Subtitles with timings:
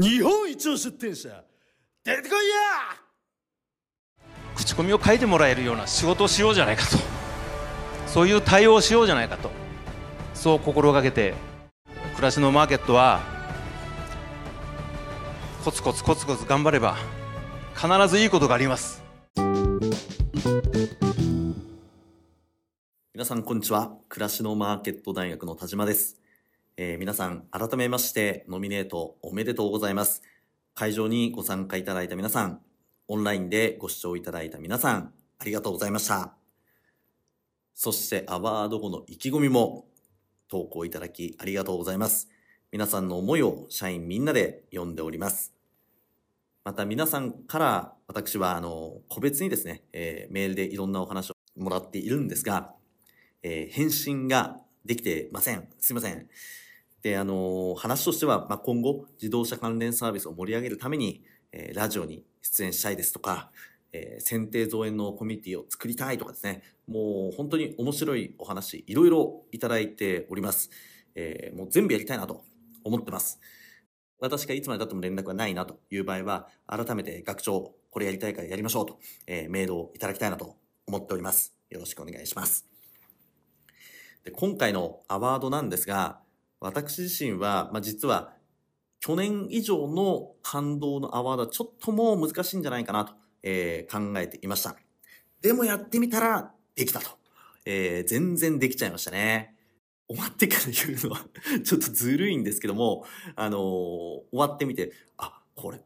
[0.00, 1.44] 日本一の出店者
[2.02, 4.24] 出てこいや!
[4.56, 6.96] 口コミを書いてもらえるような仕事をしようじゃないかと。
[8.06, 9.50] そういう対応をしようじゃないかと。
[10.32, 11.34] そう心がけて
[12.14, 13.20] 暮らしのマーケットは
[15.64, 16.96] コツコツコツコツ頑張れば
[17.76, 19.02] 必ずいいことがあります。
[23.12, 23.92] 皆さんこんにちは。
[24.08, 26.19] 暮らしのマーケット大学の田島です、
[26.82, 30.22] えー皆さん改めましてノミネートおめでとうございます
[30.74, 32.62] 会場にご参加いただいた皆さん
[33.06, 36.32] オンラインでご視聴いただいた皆さんありがとうございました
[37.74, 39.88] そしてアワード後の意気込みも
[40.48, 42.30] 投稿いただきありがとうございます
[42.72, 45.52] 皆さんの思いを社員みんなで読んでおります
[46.64, 52.72] また皆さんから私はあの個別にですね、えーメールでいろんなお話をもらっているんですが、
[53.42, 55.68] えー返信ができてません。
[55.78, 56.26] すいません。
[57.02, 63.50] で、あの話としては、まあ、今後、自動車関連サービスを盛り上げるために、えーラジオに出演したいですとか、
[63.92, 70.70] えー選定造園のコミュニティを作りたいとかですね、もう本当に面白いお話、いろいろいただいております。
[71.14, 72.44] えーもう全部やりたいなと
[72.84, 73.40] 思ってます。
[74.18, 80.56] 私がいつまで経っても連絡がないなという場合は、改めて学長、これやりたいからやりましょうと、えーメールをいただきたいなと
[80.86, 81.54] 思っております。
[81.70, 82.66] よろしくお願いします。
[84.24, 86.20] で今回のアワードなんですが、
[86.60, 88.34] 私自身は、まあ、実は、
[89.00, 94.76] 去年以上の感動のアワードはちょっともう難しいんじゃないかなと、えー考えていました。
[95.40, 97.08] でもやってみたらできたと。
[97.64, 99.56] えー全然できちゃいましたね。
[100.06, 101.24] 終わってから言うのは
[101.64, 105.80] ちょっとずるいんですけども、あのー終わってみて、あ、これ、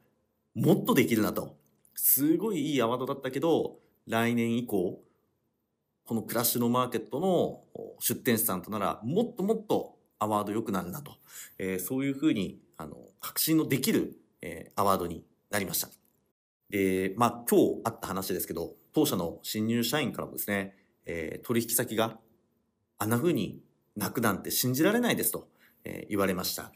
[0.54, 1.56] もっとできるなと。
[1.94, 5.00] すごいいいアワードだったけど、来年以降、
[6.04, 7.62] このクラッシュのマーケットの
[8.00, 9.93] 出店者さんとなら、もっともっと
[10.24, 11.16] アワード良くなるなと。
[11.58, 15.88] えーそういうふうに、あの、確信のできる、えーアワードになりました。
[16.70, 20.74] で、まあ、今日あった話ですけど、当社の新入社員からもですね、
[21.06, 22.18] えー取引先が
[22.98, 23.60] あんな風に
[23.96, 25.48] 泣くなんて信じられないですと、
[25.84, 26.72] えー言われました。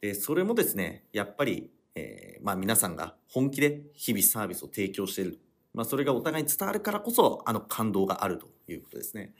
[0.00, 5.40] で、それもですね、やっぱり、えーまあ皆さんが本気で日々サービスを提供している。
[5.74, 9.34] まあそれがお互いに伝わるからこそ、あの感動があるということですね。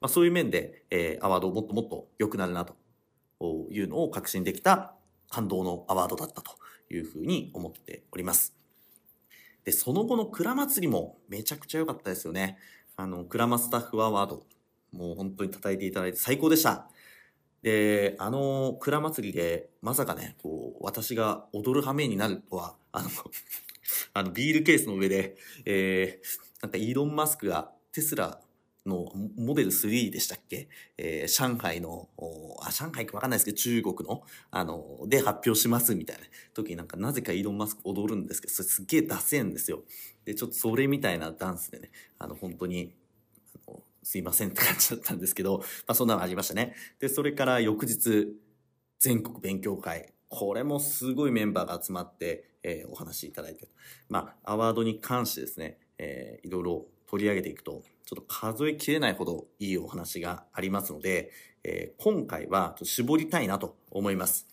[0.00, 2.76] まあそういう面で、えーアワードをもっともっと良くなるなと
[3.70, 4.94] いうのを確信できた
[5.30, 6.52] 感動のアワードだったと
[6.90, 8.54] いうふうに思っております。
[9.64, 12.58] で、その後の蔵祭りもめちゃくちゃ良かったですよね。
[12.96, 14.46] あの、蔵マスタッフアワード、
[14.92, 16.88] もう本当に叩いていただいて最高でした。
[17.62, 23.08] で、あの、蔵祭りで、まさかね、こう、私が踊る羽目になるとは、あの、
[24.12, 28.40] あの、ビールケースの上で、えー、なんかイーロン・マスクがテスラ
[28.86, 30.68] のモデル3でしたっけ？
[30.96, 32.08] えー上海の、
[32.62, 36.22] あ、上海かわかんないですけど、中国の、あの、で発表しますみたいな
[36.54, 39.84] 時になんかなぜかイーロン・マスク踊るんですけど、それすげえダセんですよ。
[40.24, 42.94] で、ちょっとそれみたいなダンスでね、あの、本当に、
[43.66, 46.74] あのすいませんって感じだったんですけど、まあそんなのありましたね。
[46.98, 48.28] で、それから翌日、
[48.98, 50.14] 全国勉強会。
[50.30, 53.68] これもすごいメンバーが集まって、えーお話しいただいて。
[54.08, 61.30] まあ、アワードに関してですね、えーいろいろ取り上げていくと、ちょっと数えきれないほどいいお話がありますので、
[61.64, 64.46] えー今回はちょっと絞りたいなと思います。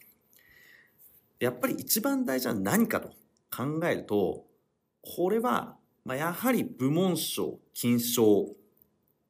[1.39, 3.09] やっぱり一番大事な何かと
[3.55, 4.45] 考えると、
[5.01, 8.55] これは、まあ、やはり部門賞、金賞、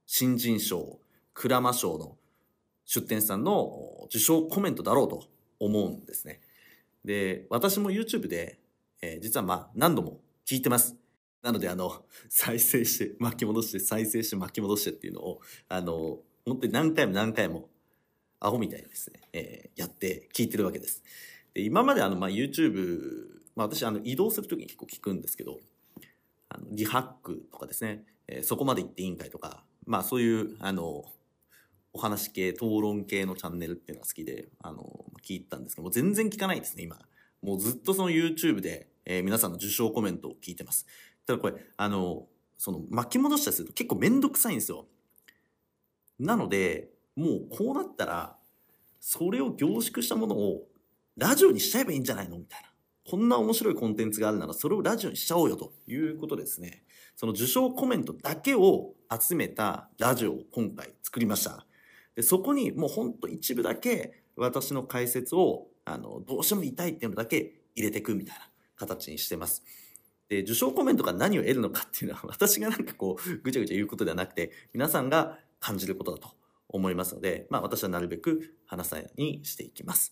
[0.06, 1.00] 新人賞、
[1.34, 2.17] クラマ賞の
[2.85, 5.28] 出展さんの受賞コメントだろうと
[5.59, 6.41] 思うんですね。
[7.03, 8.59] で、私も YouTube で、
[9.02, 10.96] えー実はまあ何度も聞いてます。
[11.42, 17.70] なのであの、再生して巻き戻して再生して巻き戻してっていうのを、あの、本当に何回も何回も
[18.40, 21.04] アホみたいにですね、えーやって聞いてるわけです。
[21.54, 25.60] で、今まであの、まあ YouTube、まあ私あの移動するときに結構聞くんですけど、
[26.50, 31.06] あのリハックとかですね、えーそこまで行っていいんかいとか、まあそういう、あの、
[31.94, 37.00] お話系、討論系のチャンネルっていうのが好きで、あの、聞いたんですけど、もう全然聞かないですね、今。
[37.46, 40.88] もうずっとその YouTube で、えー皆さんの受賞コメントを聞いてます。
[41.28, 42.26] ただこれ、あの、
[42.58, 44.88] その巻き戻したりすると結構めんどくさいんですよ。
[46.18, 48.36] なので、もうこうなったら、
[49.00, 50.64] それを凝縮したものを
[51.18, 52.40] ラジオにしちゃえばいいんじゃないの？
[52.40, 52.70] みたいな。
[53.08, 56.84] こんな面白いコンテンツがあるならそれをラジオにしちゃおうよということですね。
[57.16, 61.68] その受賞コメントだけを集めたラジオを今回作りました。
[62.16, 68.41] でそこにもうほんと一部だけ私の解説をあのどうしても言いっていうのだけ入れていくみたいな
[68.76, 69.64] 形にしてます。
[70.28, 76.29] で、受賞コメントが何を得るのかっていうのは 私がなんかこうぐちゃぐちゃ言うことではなくて皆さんが感じることだと
[76.67, 80.11] 思いますので、まあ私はなるべく話さないようにしていきます。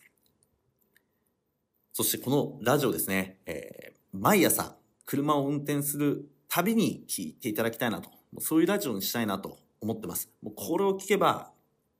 [1.92, 8.10] そしてこのラジオですね、えー、毎朝車を運転するたびに聞いていただきたいなと、
[8.40, 10.32] そういうラジオにしたいなと思ってます。
[10.42, 11.52] もうこれを聞けば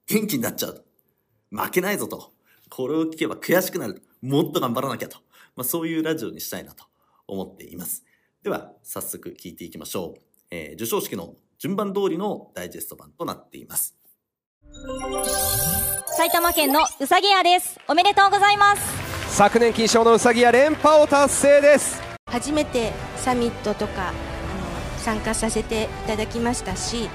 [0.08, 0.86] 元気になっちゃう。
[1.52, 2.33] 負けないぞと。
[2.76, 4.02] これを聞けば悔しくなる。
[4.24, 5.20] もっと頑張らなきゃと。
[5.56, 6.86] まあ、そういうラジオにしたいなと
[7.28, 8.04] 思っています。
[8.42, 10.22] では、早速聞いていきましょう。
[10.50, 13.96] えー、授賞式の順番通りのダイジェスト版となっています。
[16.18, 17.80] 埼玉県のうさぎ屋です。
[17.88, 19.38] おめでとうございます。
[19.38, 22.02] 昨年金賞のうさぎ屋連覇を達成です。
[22.26, 24.16] 初めてサミットとかあの
[24.98, 27.08] 参加させていただきましたし、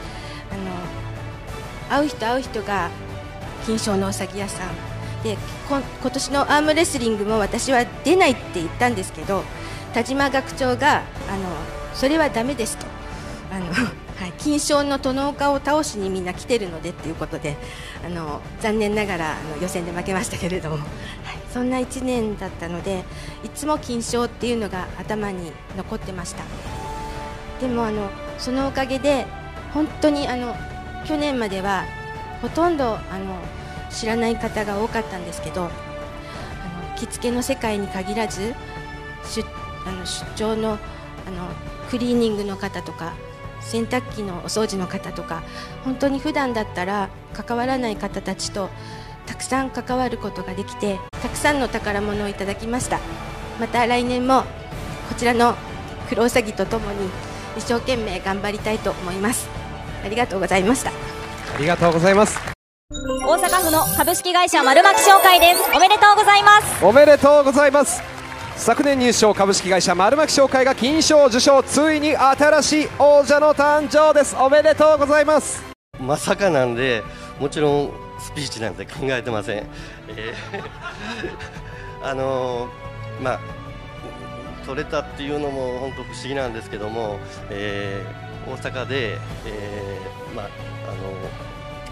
[0.53, 2.91] あの会う人会う人が
[3.67, 4.88] 金賞のうさぎ屋さん
[5.23, 5.37] で
[5.69, 9.43] 今年のアームレスリングも私は出ないって言ったんですけど
[9.93, 11.49] 田島学長があの
[11.95, 12.87] それはだめですと。
[13.51, 13.67] あの、
[14.19, 17.57] はい、金賞の殿岡を倒しにみんな来てるのでということで
[18.05, 20.87] あの残念ながらあの予選で負けましたけれども、はい、
[21.53, 23.05] そんな1年だったので
[23.45, 26.43] いつも金賞っていうのが頭に残ってました。
[27.61, 29.27] でもあのそのおかげで
[29.73, 30.55] 本当にあの
[31.07, 31.85] 去年までは
[32.43, 32.99] ほとんどあの
[33.91, 35.71] 知らない方が多かったんですけどあの
[36.97, 38.55] 着付けの世界に限らず
[39.25, 39.45] 出
[39.87, 40.79] あの出張のあの
[41.91, 43.15] クリーニングの方とか
[43.61, 45.43] 洗濯機のお掃除の方とか
[45.85, 48.71] 本当に普段だったら関わらない方たちと
[49.27, 52.99] たくさん関わることができてたくさんの宝物をいただきました。
[53.61, 54.43] また来年も
[55.09, 55.55] こちらの
[56.09, 57.09] クロウサギとともに
[57.57, 59.49] 一生懸命頑張りたいと思います。
[60.05, 60.91] ありがとうございました。
[60.91, 62.58] ありがとうございます。
[62.91, 65.63] 大阪府の株式会社丸巻商会です。
[65.77, 66.83] おめでとうございます。
[66.83, 68.01] おめでとうございます。
[68.57, 74.35] 昨年入賞株式会社丸巻商会が金賞受賞ついに新しい王者の誕生です。
[74.37, 75.63] おめでとうございます。
[76.01, 77.03] まさかなんで
[77.39, 79.67] もちろんスピーチなんて考えてません、
[80.17, 83.41] えー、 あのー、まあ
[84.65, 87.19] 取れたっていうのも本当不思議なんですけども、
[87.51, 90.49] えー、大阪で、えー、まああ
[90.93, 91.49] の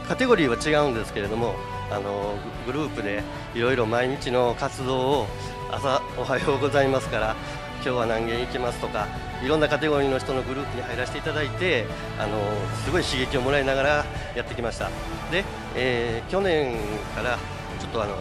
[0.08, 1.56] カテゴリーは違うんですけれども
[1.90, 3.22] あのグループで
[3.54, 5.26] いろいろ毎日の活動を
[5.72, 7.36] 朝 おはようございますから
[7.84, 9.08] 今日は何軒行きますとか
[9.42, 11.86] いろんなカテゴリーの人のグループに入らせていただいて
[12.18, 12.38] あの
[12.84, 13.88] すごい刺激をもらいながら
[14.34, 14.90] やってきました。
[15.30, 15.44] で、
[15.74, 16.76] えー、去年
[17.14, 17.38] から
[17.80, 18.14] ちょっとあの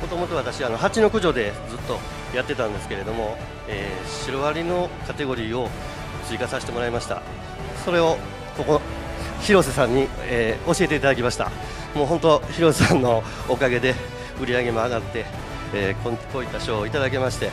[0.00, 1.98] もともと私あの蜂の駆除でずっと
[2.34, 3.36] やってたんですけれども、
[3.68, 5.68] えー、シロアリのカテゴリーを
[6.26, 7.22] 追加させてもらいました。
[7.84, 8.18] それを
[8.56, 8.80] ここ
[9.42, 11.50] 広瀬さんに、えー、教えていただきました。
[11.94, 13.94] もう本当広瀬さんのおかげで
[14.40, 15.24] 売り上げも上がって、
[15.72, 16.02] えー、
[16.32, 17.50] こういった賞をいただけまして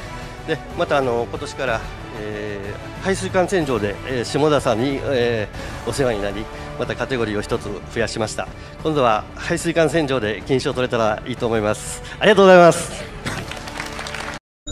[0.48, 1.82] でまたあの今年から、
[2.20, 6.44] えー、排水管洗浄で、えー、下田さんに、えー、お世話になり
[6.80, 8.48] またカテゴリーを1つ増やしました。
[8.82, 12.02] 今度は排水管洗浄で金賞取れたらいいと思います。
[12.20, 13.04] ありがとうございます。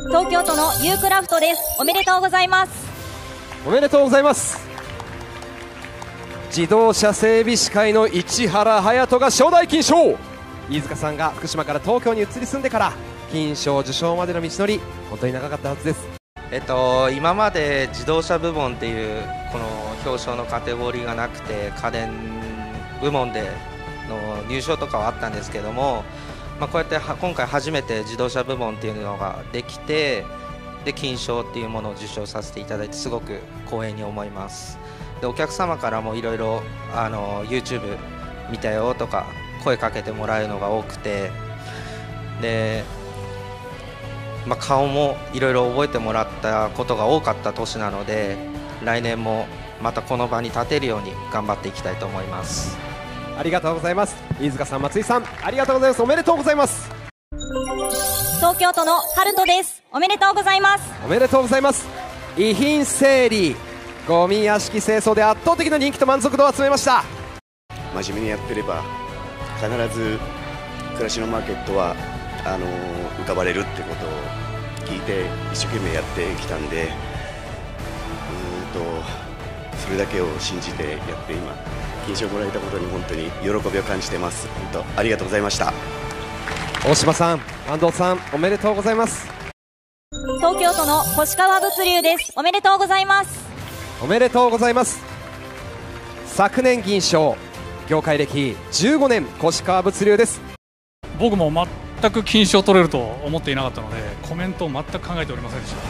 [0.08, 1.62] 東京都のユークラフトです。
[1.80, 2.90] おめでとうございます。
[3.68, 4.69] おめでとうございます
[6.50, 10.18] 自動車整備士会の市原隼人が初代金賞
[10.68, 12.94] 飯塚さんが福島から東京に移り住んでから
[13.32, 14.80] 金賞受賞までの道のり
[15.12, 16.08] 本当に長かったはずです
[16.52, 19.68] えっと、今まで自動車部門っていうこの
[20.04, 22.12] 表彰のカテゴリーがなくて家電
[23.00, 23.52] 部門で
[24.10, 26.04] の入賞とかはあったんですけども、
[26.60, 30.26] まあ、こうやって今回初めて自動車部門っていうのができて
[30.84, 34.80] で金賞っていうものを受賞させていただいてすごく光栄に思います。
[35.22, 36.62] でお客様からもいろいろ
[37.48, 37.98] YouTube
[38.50, 39.28] 見たよとか
[39.64, 41.32] 声かけてもらえるのが多くて
[42.42, 42.84] で、
[44.48, 48.38] まあ、顔もいろいろ覚えてもらったことが多かった年なので
[48.84, 49.46] 来年も
[49.82, 52.78] またこの場に立てるように頑張っていきたいと思います。
[53.38, 54.16] ありがとうございます。
[54.40, 56.02] 飯塚さん松井さんありがとうございます。
[56.02, 56.92] おめでとうございます。
[58.38, 59.82] 東京都の春人です。
[59.92, 60.84] おめでとうございます。
[61.06, 61.88] おめでとうございます。
[62.38, 63.56] 遺品整理
[64.08, 67.04] ゴミ屋敷清掃で圧倒的な人気と満足度を集めました。
[67.94, 68.84] 真面目にやってれば
[69.58, 70.20] 必ず
[70.94, 71.96] 暮らしのマーケットは
[72.46, 72.66] あの
[73.24, 74.10] 浮かばれるってことを
[74.88, 76.90] 聞いて一生懸命やってきたんで
[78.74, 81.56] うんとそれだけを信じてやって今
[82.06, 84.48] 金賞をもらえたことに本当に喜びを感じてます。
[84.72, 85.74] 本当ありがとうございました。
[86.88, 89.28] 大島さん安藤さんおめでとうございます。
[90.38, 92.34] 東京都の越川物流です。
[92.36, 93.49] おめでとうございます
[94.02, 95.02] おめでとうございます。
[96.26, 97.36] 昨年銀賞
[97.90, 100.40] 業界歴15年越川物流です。
[101.20, 101.52] 僕も
[102.00, 103.98] 全く金賞取れると思っていなかったので
[104.30, 105.82] コメントを全く考えておりませんでした、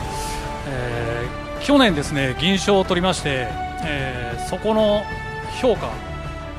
[0.69, 3.47] えー、去年ですね銀賞を取りまして、
[3.85, 5.03] えー、そこの
[5.61, 5.91] 評価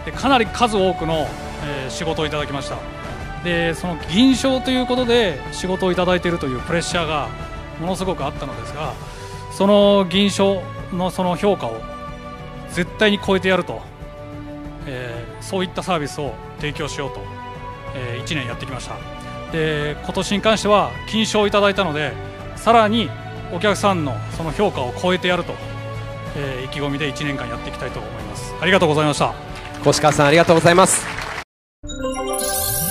[0.05, 1.27] でかなり数多くの、
[1.65, 2.77] えー、仕事をいただきました。
[3.43, 7.29] でその銀賞ということで仕事をいただいているというプレッシャーが
[7.81, 8.93] ものすごくあったのですが
[9.51, 11.81] その銀賞のその評価を
[12.71, 13.81] 絶対に超えてやると、
[14.87, 17.21] えー、そういったサービスを提供しようと、
[17.95, 18.97] えー、1年やってきました。
[19.53, 22.13] で今年に関しては金賞をいただいたので
[22.57, 23.11] さらに
[23.53, 25.55] お客さんのその評価を超えてやると、
[26.37, 28.55] えー、意気込みで1年間やっていきたいと思います。
[28.61, 29.35] ありがとうございました。
[29.85, 31.05] 越川さんありがとうございます。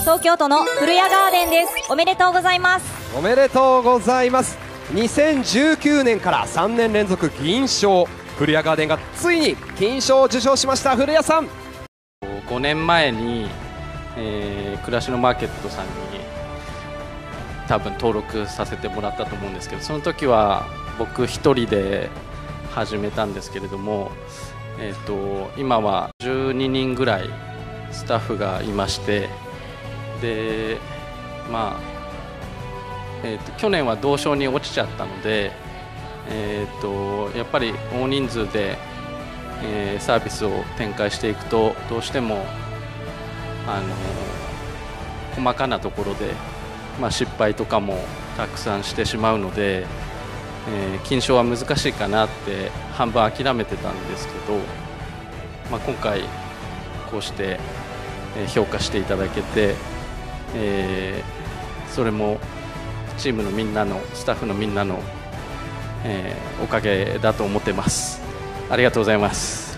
[0.02, 1.92] 東京都の古谷ガーデンです。
[1.92, 3.00] おめでとうございます。
[3.16, 8.06] おめでとうございます2019年から3年連続銀賞
[8.38, 10.96] 古谷ガーデンがついに金賞を受賞しました。
[10.96, 11.48] 古谷さん。
[12.48, 13.48] 5年前に、
[14.18, 15.92] えー、暮らしのマーケットさんに
[17.68, 20.66] 多分登録させてもらったと思うんですけどその時は
[20.98, 22.10] 僕1人で
[22.72, 24.10] 始めたんですけれども、
[24.80, 27.30] えーと、今は12人ぐらい
[27.92, 29.30] スタッフがいまして
[30.22, 30.78] で
[31.52, 31.99] まあ
[33.24, 35.52] えーと、去年は同賞に落ちちゃったので、
[36.30, 38.78] えーと、やっぱり大人数で、
[39.64, 42.46] えー、サービスを展開していくとどうしても、
[43.68, 43.88] あの
[45.36, 46.34] 細かなところで、
[47.00, 47.98] まあ、失敗とかも
[48.38, 49.86] たくさんしてしまうので、
[50.70, 54.58] えー、金賞は難しいかなって半分諦めてたんですけど、
[55.72, 56.22] まあ、今回
[57.12, 57.60] こうして
[58.54, 59.76] 評価していただけて、
[60.56, 62.40] えー、それも
[63.20, 64.98] チームのみんなのスタッフのみんなの、
[66.06, 68.22] えー、おかげだと思ってます
[68.70, 69.78] ありがとうございます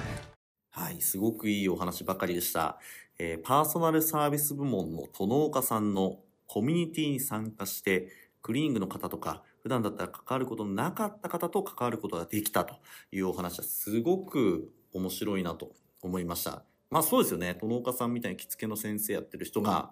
[0.70, 2.78] はいすごくいいお話ばかりでした、
[3.18, 8.10] えー、パーソナルサービス部門の殿岡さんのコミュニティに参加して
[8.44, 12.76] クリーニングの方とか普段だったら関わることのなかった方と関わることができたと
[13.12, 15.72] いうお話はすごく面白いなと
[16.04, 16.62] 思いました。
[16.92, 17.56] まあそうですよね。
[17.60, 19.92] 殿岡さんみたいに着付けの先生やってる人が、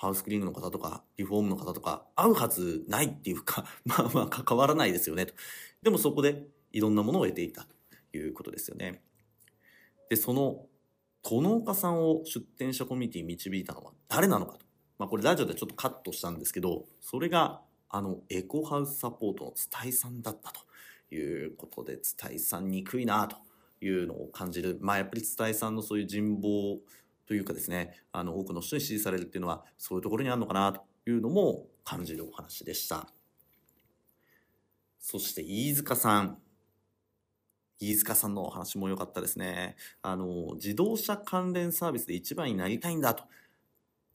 [0.00, 5.34] ハウスクリーニングの方とか、リフォームの方とか、会うはずないっていうか、 まあまあ関わらないですよねと。
[5.82, 7.66] でもそこでいろんなものを得ていた
[8.12, 9.02] ということですよね。
[10.08, 10.66] で、その、
[11.28, 14.66] 殿岡さんを出展者コミュニティに導いたのは誰なのかと。
[14.98, 20.60] まあこれラジオでちょっとカットしたんですけど、それがあのエコハウスサポートの伝井さんだったと
[21.12, 23.36] いうことで、伝井さん憎いなと
[23.84, 24.78] いうのを感じる。
[24.80, 26.78] まあやっぱり伝井さんのそういう人望
[27.28, 33.06] というかですね、あの、多くの人に支持されるっていうのは、そういうところにあるのかなというのも感じるお話でした。
[34.98, 36.38] そして、飯塚さん。
[37.80, 39.76] 飯塚さんのお話も良かったですね。
[40.00, 43.24] あの、自動車関連サービスで一番になりたいんだと。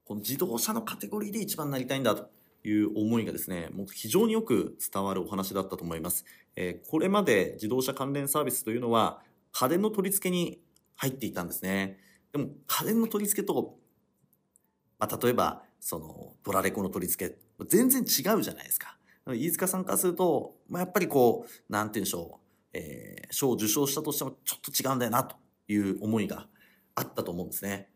[0.05, 2.31] この自動車のカテゴリーで一番になりたいんだと
[2.63, 6.25] いう思いがですね、もう非常によく伝わるお話だったと思います。
[6.55, 10.59] えー、これまで自動車関連サービスというのは、家電の取り付けに
[10.95, 11.99] 入っていたんですね。
[12.33, 13.77] でも家電の取り付けと、
[14.99, 17.37] まあ、例えば、その、ドラレコの取り付け、
[17.67, 18.03] 全然違
[18.35, 18.97] うじゃないですか。
[19.27, 22.39] 飯塚さんからすると、まあ、やっぱりこう、なんて言うんでしょ
[22.73, 25.35] う、えー、賞を受賞したとしてもちょっと違うんだよな、と
[25.67, 26.47] いう思いが
[26.95, 27.89] あったと思うんですね。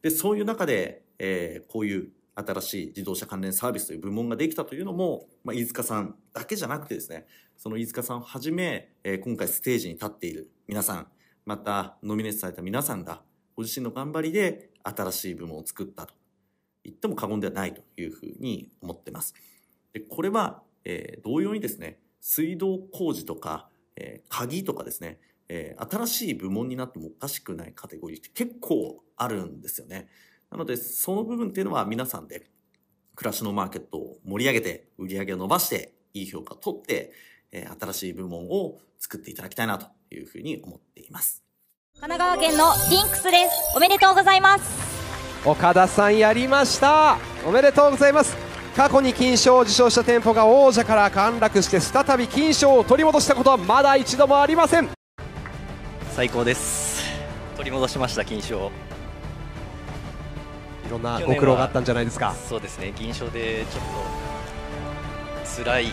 [0.00, 11.08] で、そういう中で、えー、こういう新しい自動車関連サービスという部門ができたというのも、まあ、飯塚さんだけじゃなくてですね、その飯塚さんをはじめ、えー、今回ステージに立っている皆さん、
[11.44, 13.22] またノミネートされた皆さんが、
[13.56, 16.14] ご自身の頑張りで新しい部門を作ったと
[16.84, 19.34] 言っても過言ではないというふうに思ってます。
[19.92, 25.18] でこれは、えー、同様にですね、水道工事とか、えー、鍵とかですね、
[25.48, 30.08] えー、新しい部門になってもおかしくないカテゴリーって結構あるんですよね。
[30.50, 32.50] なので、その部分っていうのは皆さんで
[33.14, 37.12] 暮らしのマーケットを盛り上げて、売り上げを伸ばして、いい評価を取って、
[37.52, 41.41] えー、新しい部門を作っていただきたいなというふうに思っています。
[42.00, 43.76] 神奈川県のリンクスです。
[43.76, 44.64] おめでとうございます。
[45.44, 47.16] 岡田さんやりました。
[47.46, 48.36] おめでとうございます。
[48.74, 54.88] 過去に金賞を受賞した店舗が王者から陥落して再び金賞を取り戻したことはまだ一度もありません。
[56.10, 57.04] 最高です。
[57.54, 58.72] 取り戻しました金賞
[60.84, 62.34] いろんなご苦労があったんじゃないですか。
[62.48, 62.92] そうですね。
[62.96, 63.84] 銀賞でちょっ
[65.54, 65.86] と辛い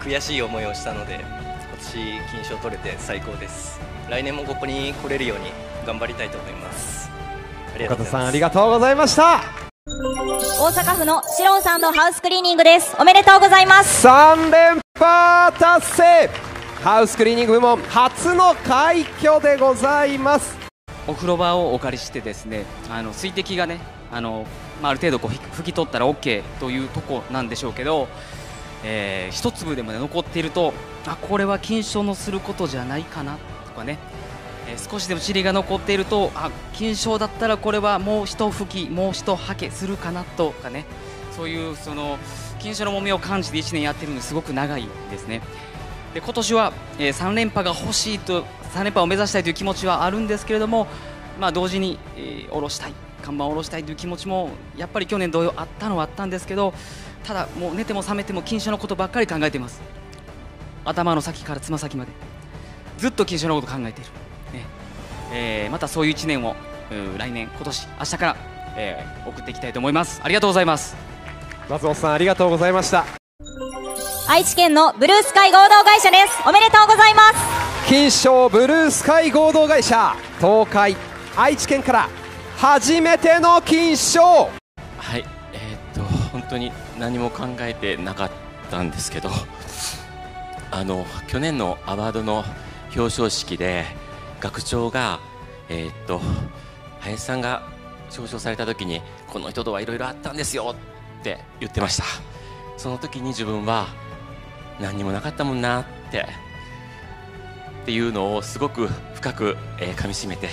[0.00, 3.78] 悔しい思いをしたので今年金賞取れて最高です
[4.10, 5.52] 来年もここに来れるように
[5.86, 7.08] 頑張りたいと思います。
[7.86, 9.40] 岡田さんありがとうございました。
[9.86, 12.96] 大阪府のシロンさんのハウスクリーニングです。
[12.98, 14.06] おめでとうございます。
[14.06, 16.30] 3連覇達成。
[16.82, 20.58] ハウスクリーニング部門初の快挙でございます。
[21.06, 23.78] お風呂場をお借りしてですねあの水滴がね
[24.10, 24.44] あの、
[24.82, 28.08] まあ、ある程度こう拭き取ったら OK というとこなんでしょうけど、
[28.84, 30.74] えー、一粒でも、ね、残っていると
[31.06, 33.36] あこれは金賞のすることじゃないかな。
[33.36, 33.98] とかね、
[34.68, 40.84] えー少しでも塵が残っているとあ金賞だったらこれはもう一吹きもう一はけするかなとかね。
[41.32, 42.18] そういうその
[42.58, 45.40] 金賞の重みを感じて1年やってるのですごく長いですね。
[46.14, 48.42] で今年は、え3連覇が欲しいと
[48.74, 50.88] 3連覇を目指したいという気持ちはあるんですけれども、
[51.40, 56.74] まあ、同時に、えー下ろしたい看板を下ろしたいという気持ちもやっぱり去年同様あったのはあったんですけど
[57.22, 59.80] ただもう寝ても覚めても金賞のことばっかり考えています。
[60.84, 62.29] 頭の先からつま先まで。
[63.00, 64.10] ずっと金賞のこと考えている、
[64.52, 64.66] ね。
[65.32, 66.54] えーまたそういう1年を
[66.90, 68.36] うん来年今年明日から、
[68.76, 70.20] えー送っていきたいと思います。
[70.22, 70.94] ありがとうございます。
[71.70, 73.06] 松本さんありがとうございました。
[74.28, 76.46] 愛知県のブルースカイ合同会社です。
[76.46, 77.88] おめでとうございます。
[77.88, 80.94] 金賞ブルースカイ合同会社東海
[81.36, 82.08] 愛知県から
[82.58, 84.20] 初めての金賞。
[84.20, 84.48] は
[85.16, 86.02] い、えーっと
[86.32, 88.30] 本当に何も考えてなかっ
[88.70, 89.30] たんですけど
[90.70, 92.44] あの去年のアワードの
[92.94, 93.84] 表彰式で
[94.40, 95.20] 学長が、
[95.68, 96.20] えーっと
[97.00, 97.62] 林さんが
[98.10, 100.74] 表彰された時にこの人とはいろいろあったんですよ
[101.20, 102.04] って言ってました。
[102.76, 103.86] その時に自分は
[104.80, 106.26] 何にもなかったもんなって
[107.82, 110.48] っていうのをすごく深く、えー噛みしめて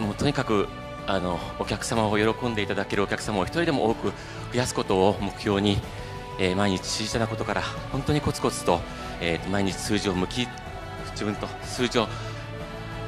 [0.00, 0.68] もうとにかく
[1.06, 4.12] あのお客様を喜んでいただけるお客様を一人でも多く
[4.52, 5.78] 増やすことを目標に、
[6.38, 8.80] えー毎日小さなことから本当にコツコツと、
[9.20, 10.48] えー毎日数字を向き
[11.16, 12.06] 自分と数字を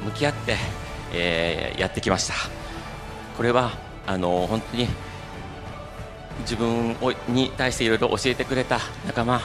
[0.03, 0.57] 向き合って、
[1.13, 2.33] えーやってきました。
[3.37, 3.71] これは
[4.07, 4.87] あの本当に
[6.41, 9.41] 自分をに対していろいろ教えてくれた仲間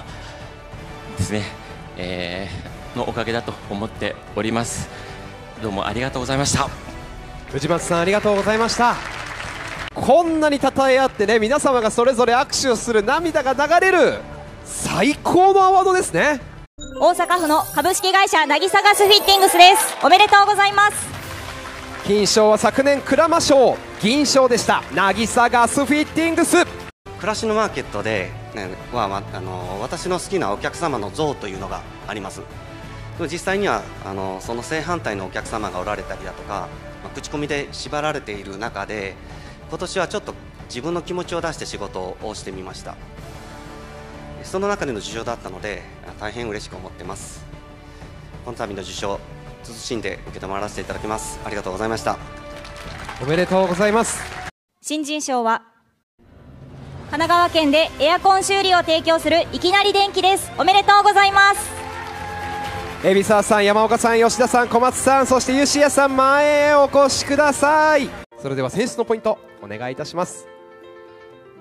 [1.18, 1.42] ですね、
[1.98, 4.88] えーのおかげだと思っております。
[5.62, 6.68] どうもありがとうございました。
[7.50, 8.96] 藤松さんありがとうございました。
[9.94, 14.18] こんなに称え合ってね皆様がそれぞれ握手をする涙が流れる
[14.64, 16.53] 最高のアワードですね。
[17.00, 19.96] 大阪府の株式会社渚ガスフィッティングスです。
[20.04, 21.08] おめでとうございます。
[22.06, 24.82] 金賞は昨年鞍馬賞銀賞でした。
[24.94, 26.64] 渚ガスフィッティングス。
[26.64, 26.68] 暮
[27.24, 32.42] らしのマーケットで、ね、は、まあの私の好きなお客様の像というのがあります。
[33.18, 36.68] でも実際にはあのその正反対のお客様がおられたりだとか、
[37.02, 39.14] まあ口コミで縛られている中で
[39.68, 40.34] 今年はちょっと
[40.68, 42.96] 自分の気持ちを出して仕事をしてみました
[44.44, 45.82] その中での受賞だったので
[46.20, 47.44] 大変嬉しく思ってます。
[48.44, 49.18] この度の受賞
[49.64, 51.40] 謹んで受け止まらせていただきます。
[51.44, 52.18] ありがとうございました。
[53.22, 54.20] おめでとうございます。
[54.80, 55.62] 新人賞は
[57.10, 60.52] 神奈川県でエアコン修理を提供するいきなり電気です。
[60.58, 61.70] おめでとうございます。
[63.02, 68.08] 海老沢さん山岡さん吉田さん小松さんそして吉谷さん前へお越しください。
[68.44, 70.46] それでは選出のポイントお願いいたします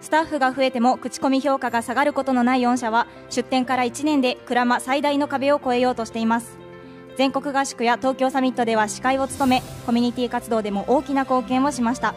[0.03, 6.57] スタッフが増えても口コミ評価が下がることのない4社は出展から1年で鞍馬最大の壁を越えようとしています。
[7.15, 12.15] 全国合宿や東京サミットでは司会を務めコミュニティ活動でも大きな貢献をしました。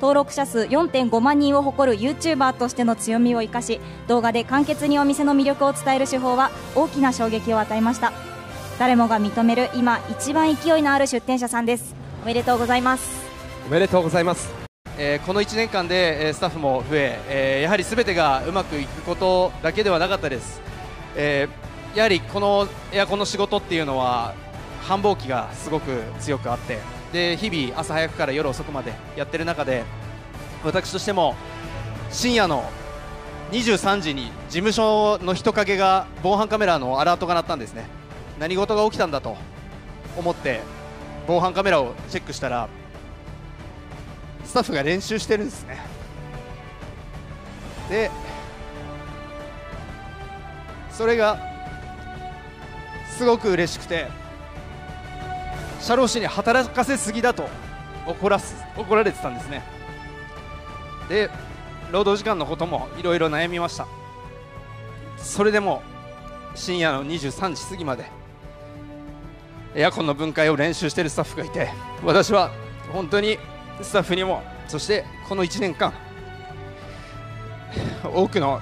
[0.00, 8.12] 登録者数4.5万人を誇る YouTuber としての強みを生かし動画で簡潔にお店の魅力を伝える手法は大きな衝撃を与えました。
[8.78, 11.96] 誰もが認める今一番勢いのある出店者さんです。
[12.22, 13.10] おめでとうございます。
[13.66, 14.57] おめでとうございます。
[15.00, 20.60] えーこの1年間で、スタッフも増ええーやはりすべてがうまくいくことだけではなかったです、
[21.16, 24.34] えーやはりこのエアコンの仕事っていうのは
[24.82, 26.78] 繁忙期がすごく強くあって
[27.12, 29.84] で日々朝早くから夜遅くまでやってる中で
[30.62, 31.34] 私としても
[32.10, 32.62] 深夜の
[33.52, 37.86] 23時に事務所の人影が防犯カメラのアラートが鳴ったんですね。
[38.38, 39.36] 何事が起きたんだと
[40.16, 40.60] 思って
[41.26, 42.68] 防犯カメラをチェックしたら
[44.48, 45.78] スタッフが練習してるんですね。
[47.90, 48.10] で
[50.90, 51.38] それが
[53.16, 54.08] すごく嬉しくて
[55.80, 57.46] 社労士に働かせすぎだと
[58.06, 59.62] 怒らす怒られてたんですね。
[61.10, 61.30] で
[61.92, 63.86] 労働時間のこともいろいろ悩みました。
[65.18, 65.82] それでも
[66.54, 68.06] 深夜の23時過ぎまで
[69.74, 71.68] エアコンの分解を練習しているスタッフがいて
[72.02, 72.50] 私は
[72.92, 73.38] 本当に
[73.82, 75.92] スタッフにもそしてこの1年間
[78.04, 78.60] 多くの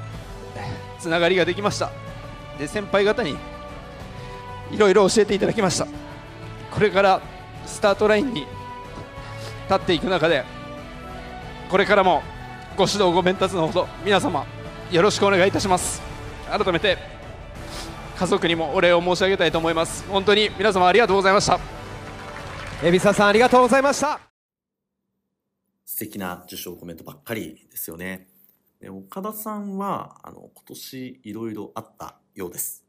[0.99, 1.91] つながりができました。
[2.59, 3.37] で先輩方に
[4.73, 5.87] いろいろ教えていただきました。
[6.71, 7.21] これから
[7.67, 8.47] スタートラインに
[9.69, 10.45] 立っていく中で
[11.71, 12.23] これからも
[12.77, 14.45] ご指導ご鞭達のほど皆様
[14.91, 16.03] よろしくお願いいたします。
[16.49, 16.99] 改めて
[18.19, 20.05] 家族にもお礼を申し上げたいと思います。
[20.09, 21.59] 本当に皆様ありがとうございました。
[22.83, 24.26] 海老沢さんありがとうございました。
[25.87, 28.27] 素敵な受賞コメントばっかりですよね。
[28.81, 32.85] で岡田さんは、あの、今年いろいろあったようです。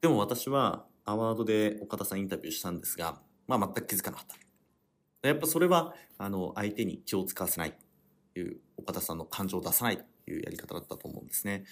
[0.00, 4.26] でも私はアワードで岡田さんインタビューしたんですが、まあ、全く気づかなかっ
[5.22, 5.28] た。
[5.28, 7.74] やっぱそれは、あの、相手に気を使わせない
[8.32, 11.64] という、岡田さんの感情を出さないというやり方だったと思うんですね。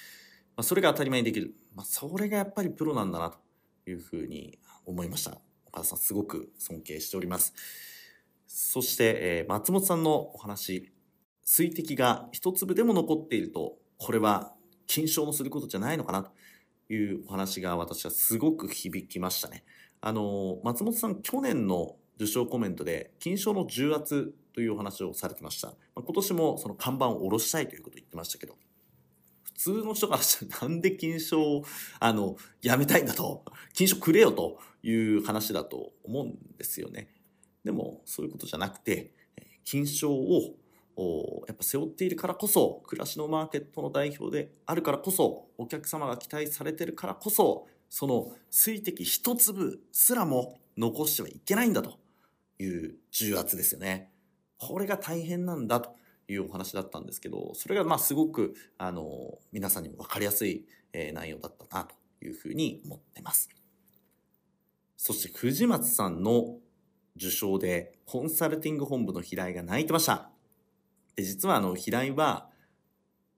[0.57, 1.55] まあ、それが当たり前にできる。
[1.75, 3.39] まあ、それがやっぱりプロなんだなと
[3.91, 5.41] いうふうに思いました。
[5.67, 7.55] 岡田さん、すごく尊敬しております。
[8.55, 10.93] そして、えー松本さんのお話、
[11.43, 14.53] 水滴が一粒でも残っていると、これは
[14.87, 16.33] 金賞のすることじゃないのかなと
[16.93, 19.65] いうお話が私はすごく響きましたね。
[20.03, 25.69] あの、松本さん、去年の受賞コメントで、金賞の重圧というお話をされてました。
[25.69, 28.59] まあ今年もその看板を下ろしたいということを言ってましたけど、
[29.45, 31.65] 普通の人からしたらなんで金賞を、
[32.01, 37.09] あの、やめたいんだと、金賞くれよという話だと思うんですよね。
[37.65, 39.13] でも、そういうことじゃなくて、
[39.65, 40.57] 金賞を
[41.47, 51.99] やっぱ背負っているからこそ、暮らしのマーケットの代表であるからこそ、お客様が期待されてるからこそ、その水滴一粒すらも残してはいけないんだと
[52.59, 54.11] いう重圧ですよね。
[54.59, 55.95] これが大変なんだと
[56.29, 60.67] いうお話だったんですけど、それがまあすごく、あの、皆さんにも分かりやすい、
[61.15, 61.95] 内容だったなと
[62.25, 63.49] いうふうに思ってます。
[64.97, 66.59] そして藤松さんの
[67.17, 70.31] 受賞でコンサルティング本部の平井が泣いてました。
[71.17, 72.49] で、実はあの平井は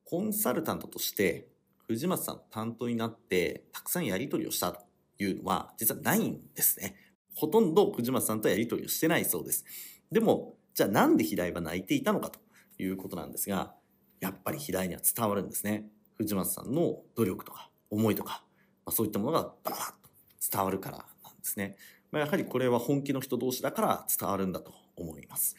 [0.05, 1.49] コンサルタントとして
[1.89, 4.85] 藤松さん担当になってたくさんやり取りをしたと
[5.19, 6.97] いうのは実はないんですね。
[7.35, 9.65] ほとんど藤松さんとやり取りをしてないそうです。
[10.11, 12.39] でも、じゃあなんで平井は泣いていたのかと
[12.79, 13.75] いうことなんですが、
[14.21, 15.89] やっぱり平井には伝わるんですね。
[16.17, 18.45] 藤松さんの努力とか思いとか、
[18.87, 20.11] まあ、そういったものがバーッと
[20.51, 21.09] 伝わるからなんで
[21.43, 21.77] すね。
[22.15, 25.57] まあ、やはりこれは本気の人同士だから伝わるんだと思います。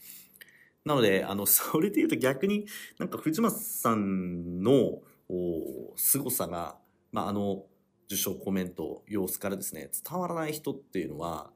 [0.85, 2.65] なので、あの、 それで言うと逆に
[2.97, 6.77] なんか藤松さんのお凄さが、
[7.11, 7.65] まあ、あの、
[8.05, 11.51] 受賞コメント、様子からですね、伝わらない人っていうのは、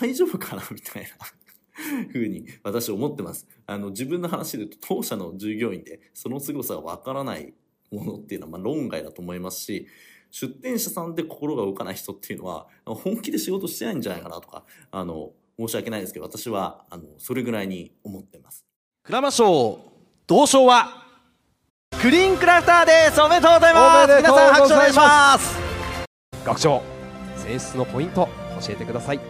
[0.00, 3.48] 大丈夫かなみたいな ふうに私思ってます。
[3.66, 7.52] あの、自分の話で言うと当社の従業員でその凄さがわからない
[7.90, 9.88] ものっていうのは、まあ、論外だと思いますし、
[10.30, 18.66] 出店者さんで心が動かない人っていうのは、本気で仕事してないんじゃないかなとか、あの、申し訳ないですけど、私は、あの、それぐらいに思ってます。
[19.02, 19.78] クラマ賞
[20.26, 21.04] 銅賞は
[22.00, 24.04] クリーンクラフターですおめでとうございます。
[24.04, 24.62] おめでとうございます。
[24.62, 25.56] 皆さん拍手お願いします。
[26.44, 26.82] 学長。
[27.36, 28.28] 選出のポイント
[28.60, 29.20] 教えてください。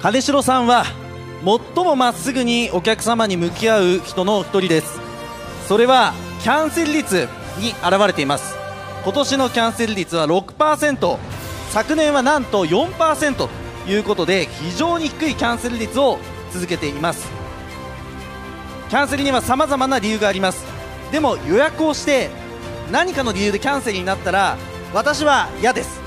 [0.00, 0.84] 金城さんは
[1.44, 4.98] 最もまっすぐにお客様に向き合う人の一人です。
[5.68, 8.63] それはキャンセル率に現れています
[9.04, 11.18] 今年のキャンセル率は6%
[11.68, 13.50] 昨年はなんと4%と
[13.86, 16.18] いうことで非常に低いキャンセル率を
[16.50, 17.28] 続けています。
[18.88, 20.64] キャンセルには様々な理由があります。
[21.12, 22.30] でも予約をして
[22.90, 24.56] 何かの理由でキャンセルになったら
[24.94, 26.00] 私は嫌です。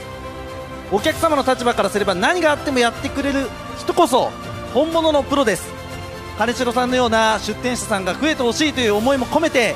[0.92, 4.32] お客様の立場からすれば何があってもやってくれる人こそ
[4.74, 5.68] 本物のプロです。
[6.40, 9.76] 金城さんのような出店者さんが増えてほしいという思いも込めて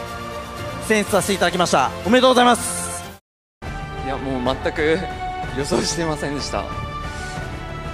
[0.87, 1.91] 選出させていただきました。
[2.05, 2.80] おめでとうございます。
[4.23, 4.99] もう全く
[5.57, 6.65] 予想していませんでした。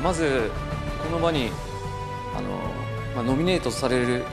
[0.04, 0.52] まず
[1.04, 1.52] この場に
[2.36, 2.50] あの、
[3.16, 4.26] まあ、ノミネートされる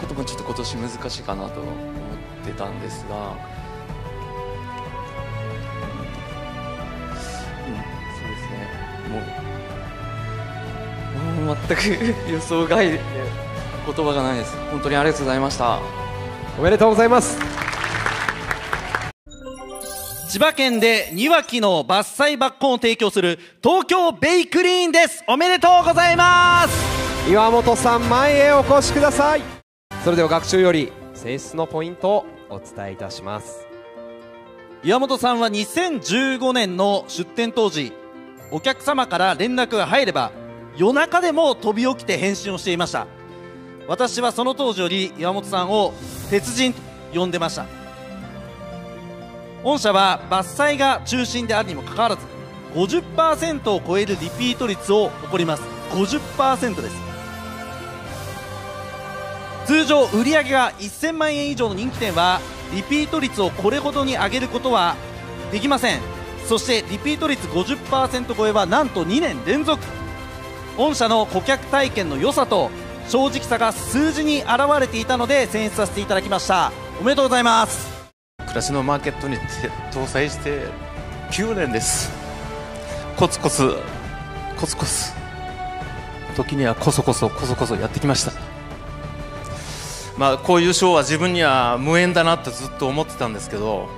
[0.00, 1.74] こともちょっと今年難しいかなと思っ
[2.44, 3.34] てたんですが、うん、
[8.14, 8.68] そうですね。
[9.08, 9.18] も
[11.42, 11.82] うもう全く
[12.30, 13.00] 予想外で
[13.86, 14.56] 言葉がないです。
[14.70, 15.78] 本当にありがとうございました。
[16.58, 17.38] おめでとうございます。
[20.36, 25.24] 千葉県で庭木の伐採抜根を提供する東京ベイクリーンです。
[25.26, 27.30] おめでとうございます。
[27.30, 29.42] 岩本さん前へお越しください。
[30.04, 33.66] それでは学習より選出のポイントをお伝えいたします。
[34.84, 37.94] 岩本さんは2015年の出店当時
[38.52, 40.32] お客様から連絡が入れば
[40.76, 43.06] 夜中でも飛び起きて返信をしていました。
[43.88, 45.94] 私はその当時より岩本さんを
[46.28, 46.82] 鉄人と
[47.14, 47.85] 呼んでました
[49.66, 52.22] 御社は伐採が中心であるにもかかわらず
[52.74, 55.62] 50%を超えるリピート率を誇ります。
[55.90, 56.96] 50%です。
[59.66, 62.40] 通常売上が1000万円以上の人気店は
[62.76, 64.94] リピート率をこれほどに上げることは
[65.50, 66.00] できません。
[66.46, 69.82] そしてリピート率50%超えはなんと2年連続。
[70.76, 72.70] 御社の顧客体験の良さと
[73.08, 76.70] 正直さが数字に表れていたので選出させていただきました。
[77.00, 77.95] おめでとうございます。
[78.56, 79.36] 暮らしのマーケットに
[79.92, 80.62] 搭載して
[81.30, 82.10] 9年です。
[83.14, 83.76] コツコツ
[84.58, 85.12] コツコツ。
[86.34, 88.32] 時にはこそこそこそこそやってきました。
[90.16, 93.90] まあこういう賞は自分には無縁だなってずっと思ってたんですけど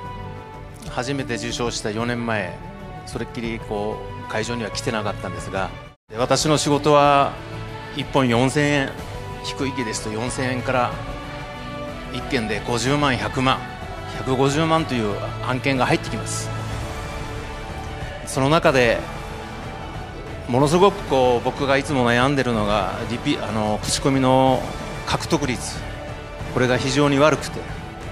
[0.91, 2.59] 初めて受賞した4年前
[3.07, 5.71] それっきりこう会場には来てなかったんですが
[6.17, 7.33] 私の仕事は
[7.95, 8.91] 1本4000円
[9.45, 10.93] 低い木ですと4000円から
[12.13, 13.78] 1件で50万100万。
[14.25, 15.17] 150万という
[15.47, 16.49] 案件が入ってきます。
[18.27, 18.99] その中で
[20.49, 24.63] ものすごくこう僕がいつも悩んでるのがリピあの口コミの
[25.07, 25.79] 獲得率。
[26.55, 27.61] これが非常に悪くて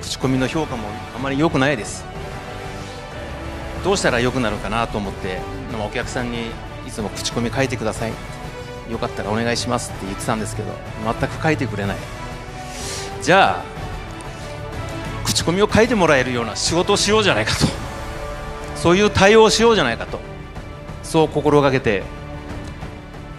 [0.03, 2.05] 口コミの評価もあまり良くないです。
[3.83, 5.41] どうしたら良くなるかなと思って
[5.85, 6.51] お客さんに
[6.87, 8.13] いつも口コミ書いてください。
[8.91, 10.73] よかったらお願いしますって言ってたんですけど
[11.05, 11.97] 全く書いてくれない。
[13.23, 13.76] じゃあ
[15.47, 17.67] コミを書いてもらえるような仕事をしようじゃないかと。
[18.75, 20.19] そういう対応をしようじゃないかと。
[21.05, 22.03] そう心がけて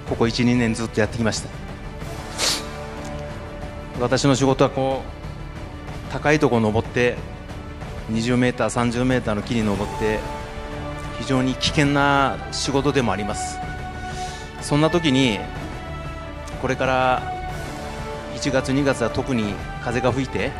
[0.10, 1.50] ここ12年ずっとやってきました。
[4.00, 5.02] 私の仕事はこ
[6.10, 7.18] う高いところ登って
[8.10, 10.20] 20メーター30メーターの木に登って
[11.20, 13.58] 非常に危険な仕事でもあります。
[14.62, 15.40] そんな時に
[16.62, 17.34] これから
[18.36, 20.52] 1月2月は特に風が吹いて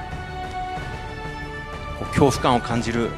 [2.06, 3.10] 恐怖感を感じる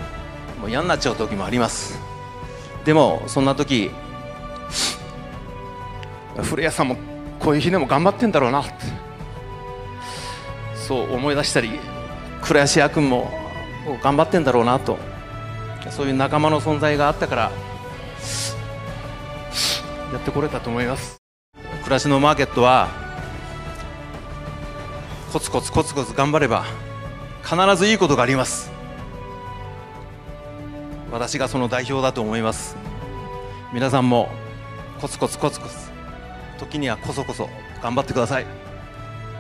[0.60, 2.00] もう嫌になっちゃう時もあります。
[2.86, 3.92] でもそんな時
[6.42, 6.98] 古谷さんも
[7.40, 8.72] こういう日でも頑張ってんだろうなって
[10.76, 11.80] そう思い出したり
[12.42, 13.32] 倉橋屋君も
[14.02, 14.98] 頑張ってんだろうなと
[15.92, 17.42] そういう仲間の存在があったから
[20.14, 21.18] やってこれたと思います。
[21.84, 22.88] 暮らしのマーケットは
[25.32, 26.66] コツコツコツコツ頑張れば
[27.44, 28.72] 必ずいいことがあります。
[31.12, 32.78] 私がその代表だと思います。
[33.74, 34.30] 皆さんも
[35.02, 35.76] コツコツコツコツ
[36.60, 37.50] 時にはこそこそ
[37.82, 38.46] 頑張ってください。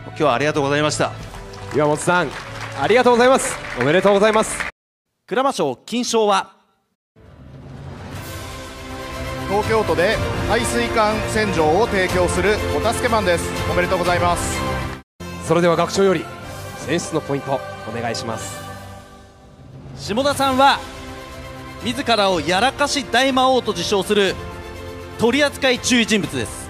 [0.07, 1.11] 今日はありがとうございました。
[1.75, 2.29] 岩本さん
[2.81, 3.55] ありがとうございます。
[3.79, 4.57] おめでとうございます。
[5.27, 6.55] 鞍馬賞金賞は？
[9.47, 10.15] 東京都で
[10.47, 13.43] 排水管洗浄を提供するお助けマンです。
[13.71, 14.59] おめでとうございます。
[15.47, 16.23] それでは学長より
[16.77, 17.59] 選出のポイント
[17.89, 18.59] お願いします。
[19.97, 20.79] 下田さんは
[21.83, 24.35] 自らをやらかし大魔王と自称する
[25.17, 26.69] 取扱注意人物です。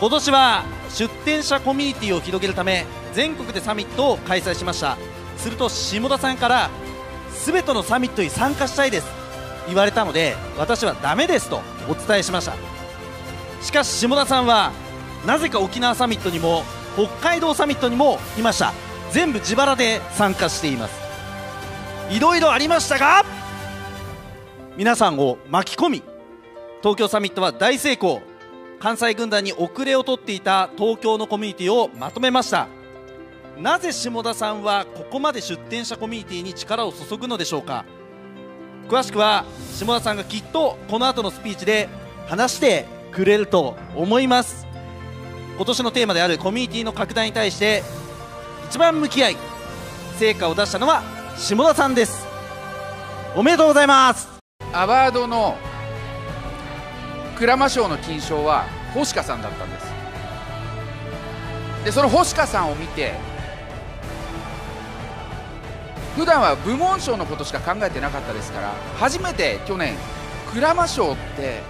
[0.00, 4.96] 今年は出展者コミュニティを広げるため全国でサミットを開催しました。
[5.36, 6.70] すると下田さんから
[7.44, 9.06] 全てのサミットに参加したいです
[9.66, 12.54] 言われたので私はダメですとお伝えしました。
[13.62, 14.72] しかし下田さんは
[15.26, 16.62] なぜか沖縄サミットにも
[16.94, 18.72] 北海道サミットにもいました。
[19.12, 20.94] 全部自腹で参加しています。
[22.10, 23.24] いろいろありましたが
[24.76, 26.02] 皆さんを巻き込み
[26.82, 28.22] 東京サミットは大成功。
[28.78, 32.68] 関西軍団に遅れを取っていた東京のコミュニティをまとめました。
[33.58, 37.86] なぜ下田さんはここまで出展者コミュニティに力を注ぐのでしょうか。
[38.88, 41.88] 詳しくは下田さんがきっとこの後のスピーチで
[42.26, 44.66] 話してくれると思います。
[45.56, 47.82] 今年のテーマであるコミュニティの拡大に対して
[48.68, 49.36] 一番向き合い
[50.18, 51.02] 成果を出したのは
[51.36, 52.26] 下田さんです。
[53.36, 54.28] おめでとうございます。
[54.72, 55.56] アワードの
[57.36, 59.86] 鞍馬賞の金賞は星香さんだったんです。
[61.84, 63.14] でその星香さんを見て
[66.16, 69.94] 普段は部門賞のことしか考えてなかったですから初めて去年
[70.52, 71.60] 鞍馬賞って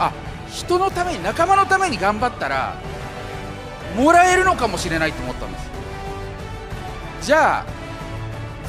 [0.00, 0.12] あ
[0.50, 2.74] 人のために仲間のために頑張ったら
[3.94, 5.75] もらえるのかもしれないと思ったんです。
[7.26, 7.66] じゃあ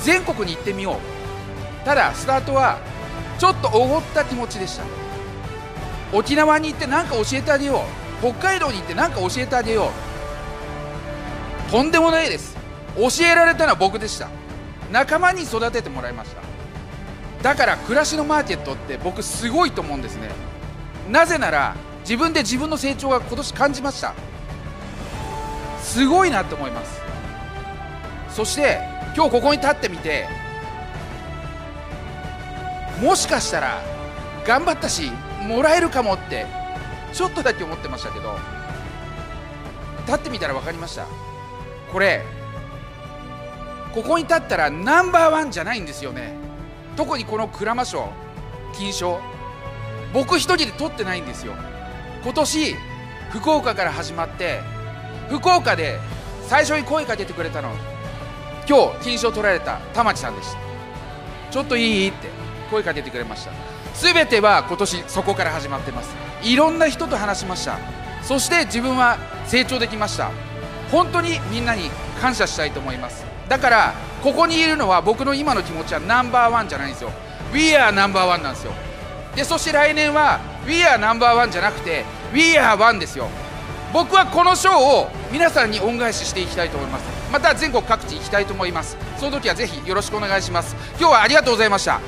[0.02, 1.86] 全国に行ってみよう。
[1.86, 2.80] ただスタートは
[3.38, 4.84] ちょっとおごった気持ちでした。
[6.12, 7.84] 沖縄に行って何か教えてあげよ
[8.20, 8.32] う。
[8.32, 9.91] 北海道に行って何か教えてあげよ
[11.67, 11.72] う。
[11.72, 12.58] とんでもないです。
[12.96, 14.28] 教えられたのは僕でした。
[14.91, 16.41] 仲間に育ててもらいました。
[17.43, 20.30] だから暮らしのマーケットって僕すごいと思うんですね。
[21.12, 24.15] なぜなら自分で自分の成長が今年感じました。
[25.84, 27.07] すごいなと思います。
[28.38, 28.78] そして
[29.15, 30.28] 今日ここに立ってみて
[33.02, 33.82] もしかしたら
[34.45, 35.10] 頑張ったし
[35.47, 36.45] もらえるかもって
[37.13, 38.38] ちょっとだけ思ってましたけど
[40.06, 41.08] 立ってみたら分かりました。
[41.91, 42.21] これ
[43.95, 46.36] ここに立ったらナンバーワンじゃないんですよね。
[46.95, 48.08] 特にこの鞍馬賞
[48.78, 49.19] 金賞
[50.13, 51.54] 僕一人で取ってないんですよ。
[52.23, 52.76] 今年
[53.32, 54.62] 福岡から始まって
[55.28, 55.97] 福岡で
[56.47, 57.71] 最初に声かけてくれたの
[58.67, 60.60] 今日金賞取られた田町さんでした。
[61.51, 62.10] ちょっといい？
[62.10, 62.27] って
[62.69, 63.51] 声かけてくれました。
[63.93, 66.10] 全ては今年そこから始まってます。
[66.43, 67.80] いろんな人と話しました。
[68.23, 70.32] そして自分は成長できました。
[70.91, 71.89] 本当にみんなに
[72.21, 73.25] 感謝したいと思います。
[73.47, 77.12] だからここにいるのは僕の今の気持ちはナンバーワンじゃないんですよ。
[77.53, 78.73] We are ナンバーワンなんですよ。
[79.36, 82.03] でそして来年は We are number one じゃなくて
[82.34, 83.30] We are one ですよ。
[83.93, 92.02] 僕はこの賞を皆さんに恩返ししていきたいと思いますまた全国各地行きたいと思いますその時はぜひよろしくお願いします今日はありがとうございました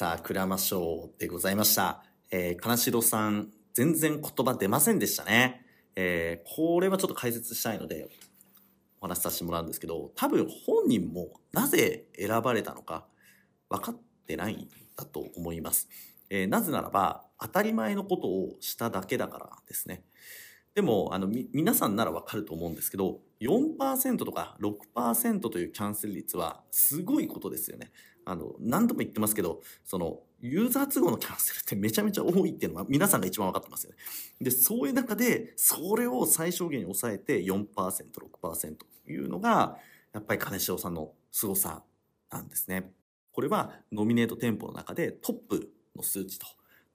[0.00, 2.02] さあ、鞍馬賞でございました。
[2.30, 5.66] えー、金城さん、全然言葉出ませんでしたね。
[5.94, 8.08] えー、これはちょっと解説したいので、
[9.02, 13.04] お話しさせてもらうんですけど、多分本人もなぜ選ばれたのか
[13.68, 15.86] 分かってないんだと思います。
[16.30, 20.04] えー、なぜならば、当たり前のことをしただけだからですね。
[20.74, 27.90] でも、あの、皆さんならわかると思うんですけど、4%とか6%というキャンセル率はすごいことですよね。
[28.24, 33.96] あの、何度も言ってますけど、その、ユーザー都合のキャンセルってめちゃめちゃ多いっていうのは皆さんが一番わかってますよね。
[34.40, 39.76] で、そういう中で、それを最小限に抑えて4%、6%というのが、
[40.12, 41.82] やっぱり金城さんの凄さ
[42.30, 42.92] なんですね。
[43.32, 46.46] これはノミネート店舗の中でトップの数値と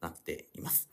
[0.05, 0.89] なっています。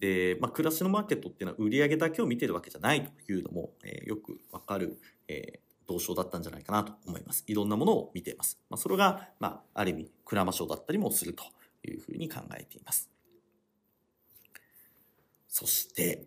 [0.00, 7.44] で、まあ、暮らしのマーケットっていうのは売上だけを見てるわけじゃないというのも、えーよくわかる、えー同賞だったんじゃないかなと思います。
[7.46, 8.60] いろんなものを見ています。
[8.68, 11.44] まあ、それが、まあ、ある意味、鞍馬賞だったりもすると
[11.82, 13.10] いうふうに考えています。
[15.48, 16.26] そして、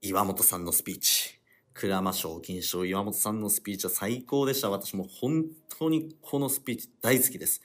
[0.00, 1.38] 岩本さんのスピーチ。
[1.74, 4.70] 鞍馬賞、銀賞、岩本さんのスピーチは最高でした。
[4.70, 5.44] 私も本
[5.78, 7.60] 当にこのスピーチ大好きです。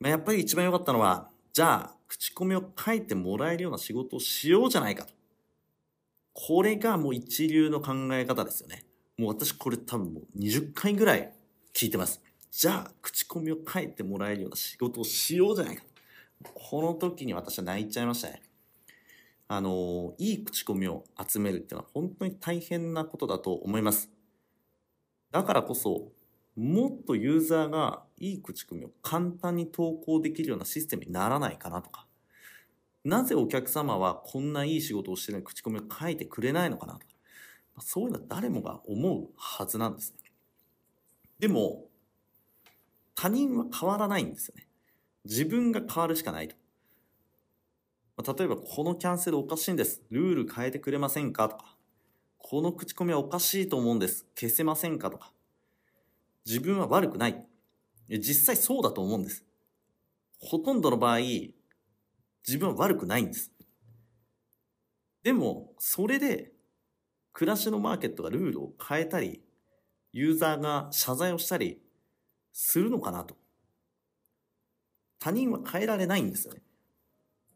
[0.00, 5.12] まあ、やっぱり一番良かったのは、じゃあ、口コミを書いてもらえるような仕事をしようじゃないかと。
[6.32, 8.84] これがもう一流の考え方ですよね。
[9.18, 11.32] もう私これ多分もう20回ぐらい
[11.74, 12.22] 聞いてます。
[12.52, 15.82] じゃあ、口コミを書いてもらえるような仕事をしようじゃないか
[16.44, 16.52] と。
[16.54, 18.40] この時に私は泣いちゃいましたね。
[19.48, 24.08] あの、いい口コミを集めるっていうのは本当に大変なことだと思います。
[25.32, 26.12] だからこそ、
[26.56, 32.06] もっとユーザーがいい口コミを簡単に投稿できるようなシステムにならないかなとか、
[33.04, 37.06] なぜお客様はこんないい仕事をしてるのに口コミを書いてくれないのかなとか、
[37.80, 40.30] そういうのは誰もが思うはずなんですね。
[41.38, 41.86] でも、
[43.14, 44.66] 他人は変わらないんですよね。
[45.24, 46.56] 自分が変わるしかないと。
[48.16, 50.02] 例えば、このキャンセルおかしいんです。
[50.10, 51.76] ルール変えてくれませんかとか、
[52.38, 54.26] この口コミはおかしいと思うんです。
[54.38, 55.32] 消せませんかとか、
[56.46, 57.46] 自分は悪くない。
[58.08, 59.44] 実際そうだと思うんです。
[60.38, 61.18] ほとんどの場合、
[62.46, 63.50] 自分は悪くないんです。
[65.22, 66.52] でも、それで、
[67.32, 69.42] 暮らしのマーケットがルールを変えたり、
[70.12, 71.80] ユーザーが謝罪をしたり
[72.52, 73.36] するのかなと。
[75.18, 76.60] 他人は変えられないんですよね。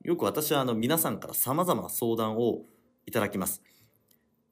[0.03, 2.65] よく私はあの皆さんから様々な相談を
[3.07, 3.63] いただきます。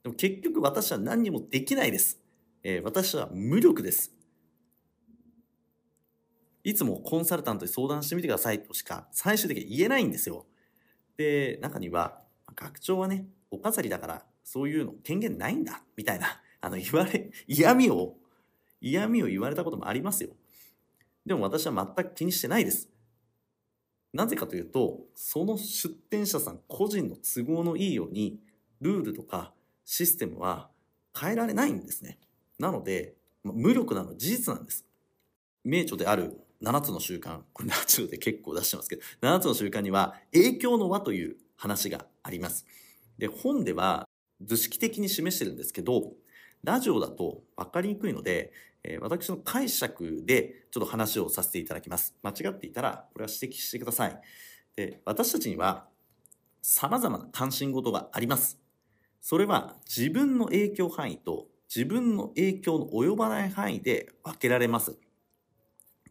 [0.03, 2.20] でも結局私は何にもできないです。
[2.62, 4.15] えー私は無力です。
[6.66, 10.46] いつもコンサルタントに相談してみてくださいとしか最終的に言えないんですよ。
[11.16, 12.18] で、中には、
[12.57, 18.16] 学長はね、お飾りだからそういうの権限ないんだ、みたいな、 あの言われ、嫌味を、
[18.81, 20.31] 嫌味を言われたこともありますよ。
[21.24, 22.90] でも私は全く気にしてないです。
[24.12, 28.40] なぜかというと、その出店者さん個人の都合のいいように、
[28.81, 30.68] ルールとかシステムは
[31.16, 32.18] 変えられないんですね。
[32.59, 34.85] なので、無力なのは事実なんです。
[35.62, 42.66] 名著である7つの習慣、これ7つで結構出してますけど、7つの習慣には影響の輪という話があります。
[43.19, 44.09] で、本では
[44.42, 46.12] 図式的に示してるんですけど、
[46.62, 48.53] ラジオだと分かりにくいので、
[48.85, 52.14] えー私の解釈でちょっと話をさせていただきます。
[52.23, 54.21] 間違っていたら、これは指摘してください。
[54.77, 55.88] で、私たちには
[56.62, 58.61] 様々な関心事があります。
[59.21, 64.99] それは自分の影響範囲と自分の影響の及ばない範囲で分けられます。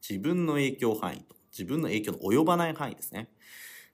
[0.07, 3.29] 自分の影響範囲と自分の影響の及ばない範囲ですね。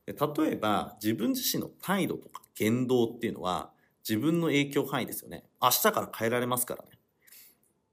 [0.05, 3.71] で例えば、自分自身の態度とか言動っていうのは
[4.07, 5.43] 自分の影響範囲ですよね。
[5.61, 6.89] 明日から変えられますからね。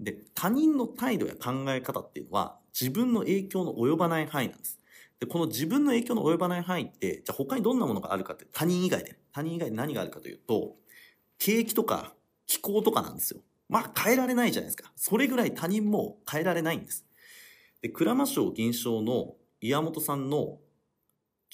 [0.00, 4.80] で、他人の態度や考え方っていうのは自分の影響の及ばない範囲なんです。
[5.20, 10.76] で、この自分の影響の及ばない範囲って、じゃあ他にどんなものがあるかって他人以外で、他人以外で何があるかというと、
[11.38, 12.14] 景気とか
[12.46, 13.40] 気候とかなんですよ。
[13.68, 14.92] まあ変えられないじゃないですか。
[14.96, 17.07] それぐらい他人も変えられないんです。
[17.82, 20.58] で、鞍馬賞銀賞の岩本さんの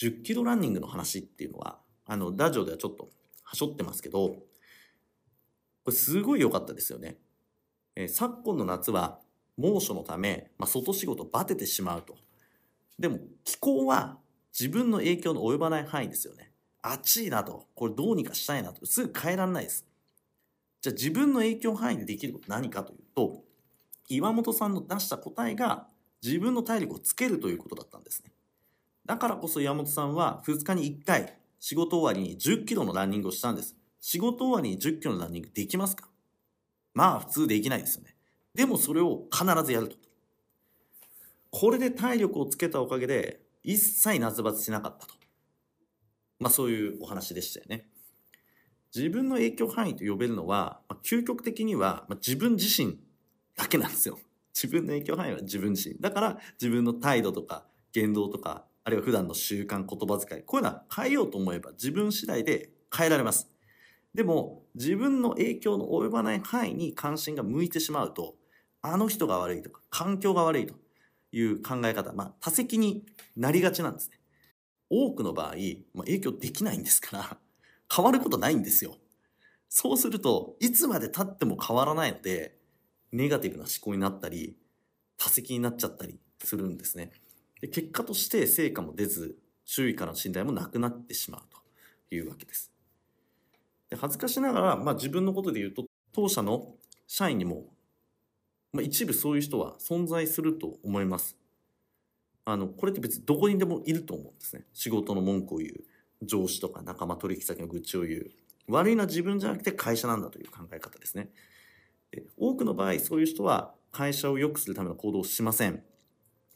[0.01, 3.11] 10キロランニングの話っていうのは、あの、ラジオではちょっと
[3.43, 7.19] はしょってますけど、これすごい良かったですよね。
[7.97, 9.21] えー昨今の夏は
[9.57, 12.17] 猛暑のため、まあ、外仕事バテてしまうと。
[12.99, 14.19] でも気候は
[14.59, 16.53] 自分の影響の及ばない範囲ですよね。
[16.83, 17.67] 暑いなと。
[17.75, 18.85] これどうにかしたいなと。
[18.87, 19.87] すぐ変えられないです。
[20.81, 23.45] じゃあ自分の影響範囲でできること何かというと、
[24.09, 25.87] 岩本さんの出した答えが
[26.25, 28.33] 自分の体力をつけるということだったんですね。
[29.05, 33.77] だからこそ山本さんは2日に1回、仕事終わりに10キロのランニングをしたんです。
[34.01, 36.09] 仕事終わりに10キロのランニングできますか？
[36.95, 38.17] まあ普通できないですよね。
[38.55, 39.97] でもそれを必ずやると。
[41.51, 45.15] これで体力をつけたおかげで、一切夏バテしなかったと。
[46.41, 47.87] まあそういうお話でしたよね。
[48.95, 52.97] 自分の影響範囲と呼べるのは、まあ、究極的には、まあ、自分自身
[53.57, 54.19] だけなんですよ。
[54.55, 55.97] 自分の影響範囲は自分自身。
[56.01, 63.51] だから自分の態度とか言動とか、あるいは普段の習慣、言葉遣い、こういうのは変えようと思えば自分次第で変えられます。
[64.15, 68.37] でも、自分の影響の及ばない範囲に関心が向いてしまうと、
[68.81, 70.75] あの人が悪いとか、環境が悪いと
[71.33, 73.05] いう考え方、まあ、多責に
[73.37, 74.21] なりがちなんですね。
[74.89, 75.55] 多くの場合、
[75.95, 77.39] まあ、影響できないんですから、
[77.95, 78.99] 変わることないんですよ。
[79.69, 82.57] そうすると、いつまで経っても変わらないので、
[83.15, 84.57] ネガティブな思考になったり、
[85.17, 87.13] 多責になっちゃったりするんですね。
[87.61, 92.73] で結果として成果も出ず、周囲からの信頼もなくなってしまうというわけです。
[93.89, 96.75] で恥ずかしながら、まあ、自分のことで言うと、当社の
[97.07, 97.67] 社員にも、
[98.73, 101.37] まあ、一部そういう人は存在すると思います。
[102.45, 104.65] あの、これって別にどこにでもいると思うんですね。
[104.73, 105.85] 仕事の文句を言う。
[106.23, 108.31] 上司とか仲間取引先の愚痴を言う。
[108.67, 111.31] 悪いのは自分じゃなくて会社なんだという考え方ですね。
[112.17, 115.83] で多くの場合、そういう人は会社を良くするための行動をしません。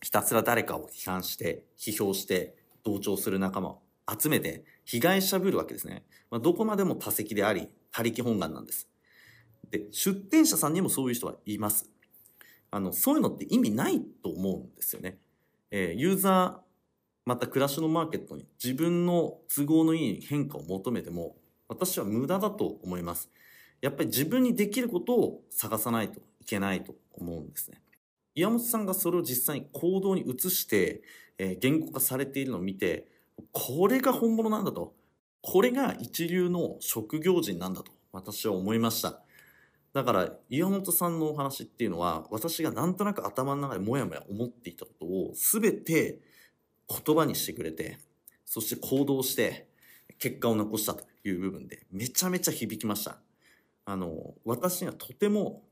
[0.03, 6.05] ひたすら誰かを批判して、批評して、同調する仲間を集めて、被害者ぶるわけですね。
[6.31, 8.89] まあ、どこまでも多責であり、他力本願なんです。
[9.71, 11.91] で、出店者さんにもそういう人はいます。
[12.71, 15.19] あの、そういうのって意味ないと思うんですよね。
[15.71, 16.69] えーユーザー、
[17.25, 21.37] また暮らしのマーケットに自分の都合のいい変化を求めても、
[21.69, 23.31] 私は無駄だと思います。
[23.81, 27.81] やっぱり自分にできることを探さないといけないと思うんですね。
[28.35, 31.03] 岩本さんがそれを実際に行動に移して、
[31.39, 33.07] えー言語化されているのを見て、
[33.53, 34.95] これが本物なんだと。
[35.41, 39.21] これが一流の職業人なんだと私は思いました。
[39.93, 46.19] だから岩本さんのお話っていうのは私がなんとなく頭の中でもやもや思っていたことを全て
[46.89, 47.99] 言葉にしてくれて、
[48.45, 49.69] そして行動して
[50.19, 53.19] 結果を残したという部分でめちゃめちゃ響きました。
[53.91, 55.65] あの、私にはとても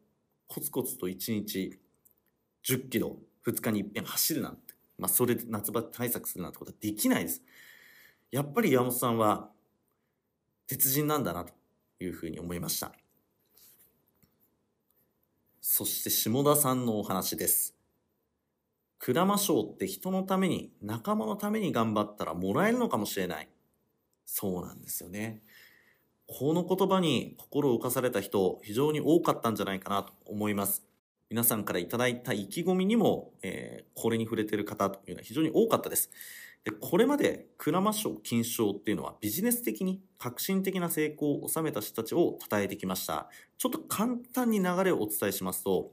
[0.47, 1.79] コツコツと1日
[2.65, 7.43] 10キロ2日に一遍走るなんて、まあそれで夏場対策するなんてことはできないです。
[8.31, 9.51] やっぱり岩本さんは
[10.67, 11.53] 鉄人なんだなと
[12.01, 12.91] いうふうに思いました。
[15.61, 17.77] そして下田さんのお話です。
[18.99, 23.51] 鞍馬賞って人のために、仲間のために頑張ったらもらえるのかもしれない。
[24.25, 25.43] そうなんですよね。
[26.29, 30.85] この言葉に心を動かされた人、非常に多かったんじゃないかなと思います。
[31.29, 36.11] 皆さんからいただいた意気込みにも、えーこれに触れている方というのは非常に多かったです。
[36.65, 43.31] でこれまで鞍馬賞金賞っていうのはビジネス的に革新的な成功を収めた人たちを称えてきました。
[43.57, 45.93] ちょっと簡単に流れをお伝えしますと、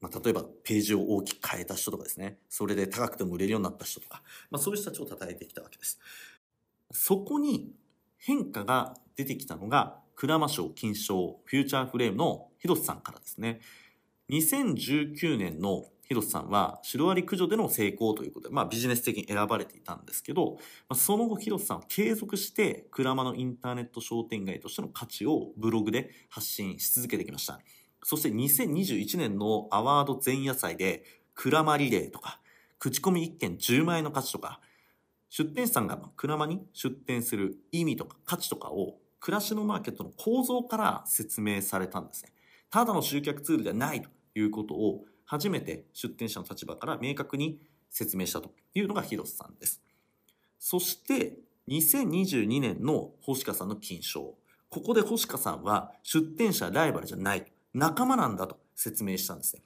[0.00, 5.98] まあ、例えばページを大きく変えた人とかですね、それで高くても売れるようになった人とか、まあ、そういう人たちを称えてきたわけです。
[6.92, 7.72] そこに
[8.20, 13.60] 変化が出てきたのが、鞍馬賞金賞フューチャーフレームの広瀬さんからですね。
[14.30, 20.58] 2019年の広瀬さんはシロアリ駆除での成功ということで、まあビジネス的に選ばれていたんですけど、
[20.94, 27.60] その後広瀬さんは継続して鞍馬のインターネット商店街としての価値をブログで発信し続けてきました。
[28.02, 31.04] そして2021年のアワード前夜祭で、
[31.34, 32.40] 鞍馬リレーとか、
[32.78, 34.60] 口コミ1件10万円の価値とか、
[35.30, 42.32] 出店者さんが鞍馬に出店する意味とか価値とかを暮らしのマーケットの構造から説明されたんですね。
[42.70, 47.60] ただの集客ツールではないということを初めて出店者の立場から明確に
[47.90, 49.80] 説明したというのが広瀬さんです。
[50.58, 54.34] そして2022年の星香さんの金賞。
[54.68, 57.52] ここで星香さんは出店者ライバルじゃない。
[57.72, 59.62] 仲間なんだと説明したんですね。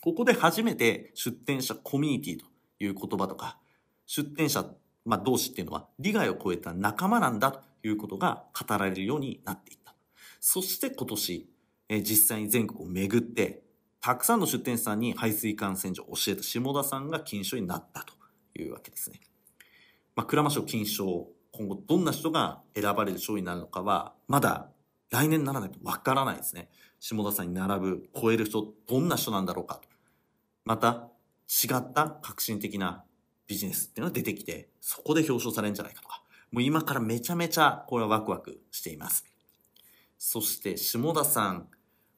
[0.00, 2.46] ここで初めて出店者コミュニティと
[2.78, 3.58] いう言葉とか、
[4.06, 4.64] 出店者、
[5.08, 9.94] まあ、同士っていうのは利害を超えた仲間なんだということが語られるようになっていった。
[10.38, 11.48] そして今年、
[11.88, 13.62] え実際に全国を巡って、
[14.00, 18.12] たくさんの出店者さんに排水管洗浄を教えた下田さんが金賞になったと
[18.60, 19.20] いうわけですね。
[20.14, 24.68] まあ、鞍馬賞金賞、今後どんな人が選ばれる賞になるのかは、まだ
[25.08, 26.68] 来年にならないとわからないですね。
[27.00, 29.88] 下田さんに並ぶ、超える人、どんな人なんだろうかと。
[30.66, 31.08] また、
[31.48, 33.04] 違った革新的な
[33.48, 36.22] ビジネスっていうのが出てきて、そこで表彰されるんじゃないかとか。
[36.52, 39.24] もう今からめちゃめちゃ、これはワクワクしています。
[40.18, 41.68] そして、下田さん。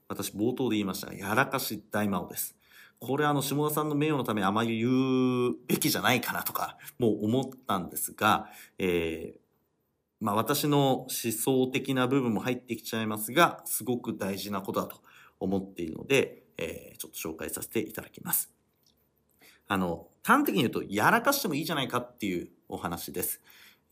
[0.09, 2.57] 私、冒頭で言いましたが、やらかし大魔王です。
[2.99, 9.41] これあの、下田さんの名誉のためにあまり言うべきじゃないかなとか、もう思ったんですが、えー、
[10.21, 15.01] まあ私の思想的な部分も入ってきちゃいますが、すごく大事なことだと
[15.39, 18.53] 思っているので、えー、ちょっと紹介させていただきます。
[19.67, 23.41] あの、端的に言うと、やらかしてもいいじゃないかっていうお話です。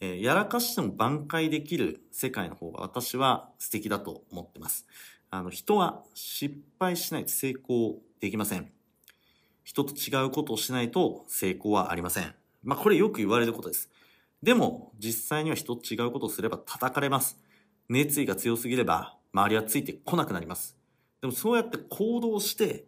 [0.00, 4.86] えー、やらかしても挽回できる世界の方が私は素敵だと思ってます。
[5.30, 8.70] あの、人は失敗しないと成功できません。
[9.64, 12.34] 人と違うことをしないと成功はありません。
[12.62, 13.90] まあ、これよく言われることです。
[14.42, 17.38] でも、実際には人と違うことをすれば叩かれます。
[17.88, 20.76] 熱意が強すぎれば、周りはついてこなくなります。
[21.20, 22.86] でも、そうやって行動して、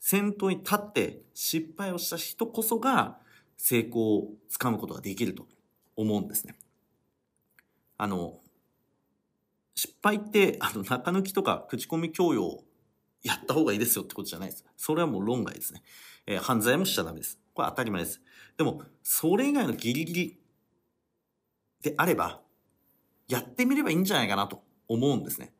[0.00, 3.18] 先頭に立って失敗をした人こそが
[3.56, 5.46] 成功をつかむことができると
[5.94, 6.56] 思うんですね。
[7.98, 8.40] あの、
[9.74, 12.64] 失敗って、あの、中抜きとか口コミ強要
[13.22, 14.64] やった方がいいですよってことじゃないです。
[14.78, 15.82] それはもう論外ですね。
[16.26, 17.38] えー、犯罪もしちゃダメです。
[17.52, 18.22] これ当たり前です。
[18.56, 20.38] でも、それ以外のギリギリ
[21.82, 22.40] であれば、
[23.28, 25.52] やってみればいいんじゃないかなと思うんですね。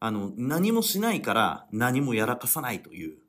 [0.00, 3.23] あの、何もしないから何もやらかさないという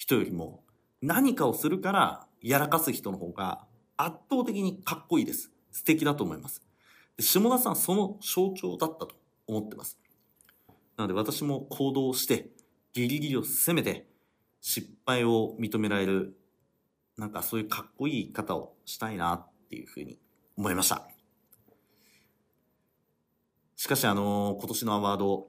[0.00, 0.64] 人よりも、
[1.02, 3.66] 何かをするからやらかす人の方が
[3.98, 5.52] 圧倒的にかっこいいです。
[5.70, 6.62] 素敵だと思います。
[7.18, 9.10] で下田さんその象徴だったと
[9.46, 9.98] 思ってます。
[10.96, 12.48] なので私も行動して、
[12.94, 14.08] ギリギリを攻めて、
[14.62, 16.34] 失敗を認められる、
[17.18, 20.18] なんかそういうかっこいい方をしたいなっていうふうに
[20.56, 21.06] 思いました。
[23.76, 25.48] しかしあの今年のアワード、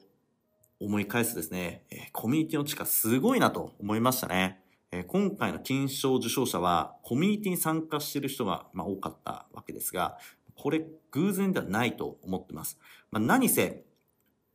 [0.82, 4.62] 思い返すですね、えコミュニティの力すごいなと思いましたね。
[4.92, 10.18] え今回の金賞受賞者はコミュニティに参加している人が、ま、多かったわけですが、
[10.56, 12.80] これ偶然ではないと思ってます。
[13.12, 13.84] まあ、何せ、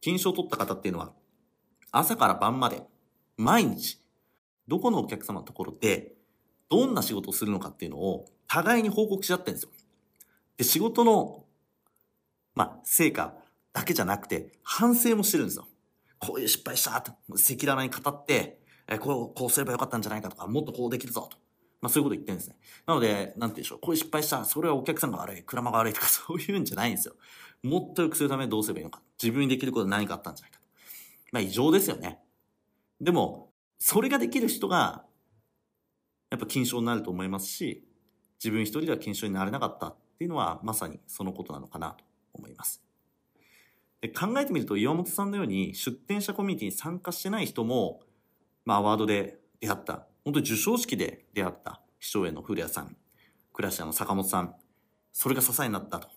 [0.00, 1.12] 金賞を取った方っていうのは、
[1.92, 2.82] 朝から晩まで、
[3.36, 4.00] 毎日、
[4.66, 6.14] どこのお客様のところで、
[6.68, 9.70] どんな仕事をするのかっていうのを、互いに報告し合ってるんですよ。
[10.56, 11.44] で、仕事の、
[12.54, 13.34] まあ、成果
[13.72, 15.68] だけじゃなくて、反省もしてるんですよ。
[16.26, 21.36] こういう失敗したと、赤裸々に語って、えこう、こうすればよかったんじゃないかとか、もっとこうできるぞと。
[21.80, 22.56] まあそういうこと言ってるんですね。
[22.86, 23.78] なので、なんて言うんでしょう。
[23.80, 27.14] こういう失敗した、それはお客さんが悪い、車が悪いとか そういうんじゃないんですよ。
[27.62, 29.02] もっと良くするためにどうすればいいのか。
[29.22, 30.66] 自分にできること何かあったんじゃないかと。
[31.32, 32.20] まあ異常ですよね。
[33.00, 35.04] でも、それができる人が、
[36.30, 37.86] やっぱ金賞になると思いますし、
[38.42, 42.85] 自分一人では金賞になれなかったっていうのは、まさにそのことなのかなと思います。
[44.06, 48.00] で考えてみると、岩本さんのように出展者コミュニティに参加してない人も、
[48.64, 51.80] まあ、アワードで出会った、本当に授賞式で出会った。
[51.98, 52.96] 秘書園の古谷さん、
[53.52, 54.54] クラシアの坂本さん、
[55.12, 56.08] それが支えになったと、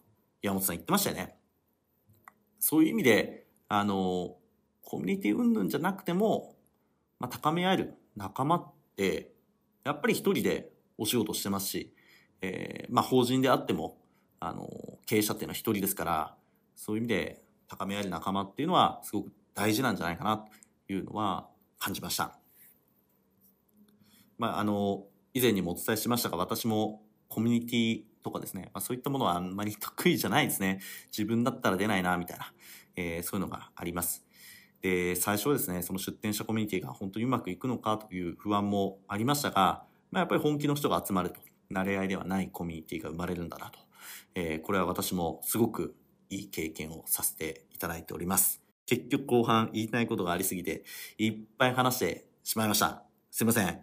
[0.42, 1.36] 岩本さん言ってましたよね。
[2.60, 4.36] そういう意味で、あの、
[4.84, 6.58] コミュニティ云々じゃなくても、
[7.20, 9.32] まあ、高め合える仲間って、
[9.84, 11.96] やっぱり一人でお仕事してますし、
[12.42, 13.98] えー、まあ、法人であっても、
[14.40, 14.70] あの、
[15.06, 16.36] 経営者っていうのは一人ですから、
[16.76, 20.48] そういう意味で高め合える仲間っていうのはすごく大事なんじゃないかなと
[20.92, 21.48] いうのは
[21.78, 22.38] 感じました。
[24.38, 30.80] まあ、あの、以前にもお伝えしましたが、私もコミュニティとかですね、まあ、そういったものはあんまり得意じゃないですね。
[31.12, 32.52] 自分だったら出ないな、みたいな、
[32.96, 34.26] えー、そういうのがあります。
[34.82, 43.80] で、最初はですね、その出店者コミュニティが本当にうまくいくのかという不安もありましたが、まあ、やっぱり本気の人が集まると、慣れ合いではないコミュニティが生まれるんだなと。
[44.36, 45.96] えー、これは私もすごく
[46.30, 48.62] いい経験をさせていただいております。
[48.86, 50.84] 結局後半言いたいことがありすぎて、
[51.18, 53.04] いっぱい話してしまいました。
[53.32, 53.82] すいません。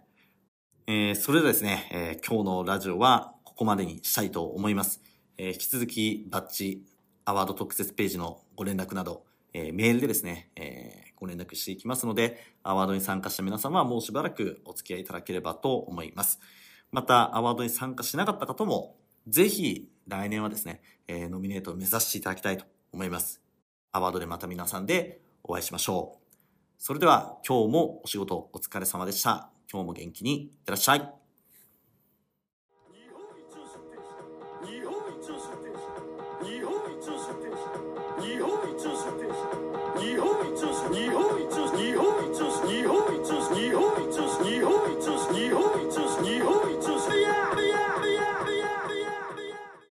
[0.87, 5.01] えー、それではですね、えー、今日のラジオはここまでにしたいと思います。
[5.37, 6.83] えー、引き続きバッジ、
[7.25, 9.23] アワード特設ページのご連絡など、
[9.53, 16.39] えメールでですね、えご連絡していきますので、アワードに参加した皆様はもうしばらくお付き合いいただければと思います。
[16.91, 23.41] また、アワードに参加しなかった方も、ぜひ来年はですね、えー、ノミネートを目指していただきたいと思います。
[23.91, 26.27] アワードでまた皆さんでお会いしましょう。
[26.77, 29.49] それでは今日もお仕事お疲れ様でした。
[29.71, 31.16] 今日も元気にいってらっしゃい。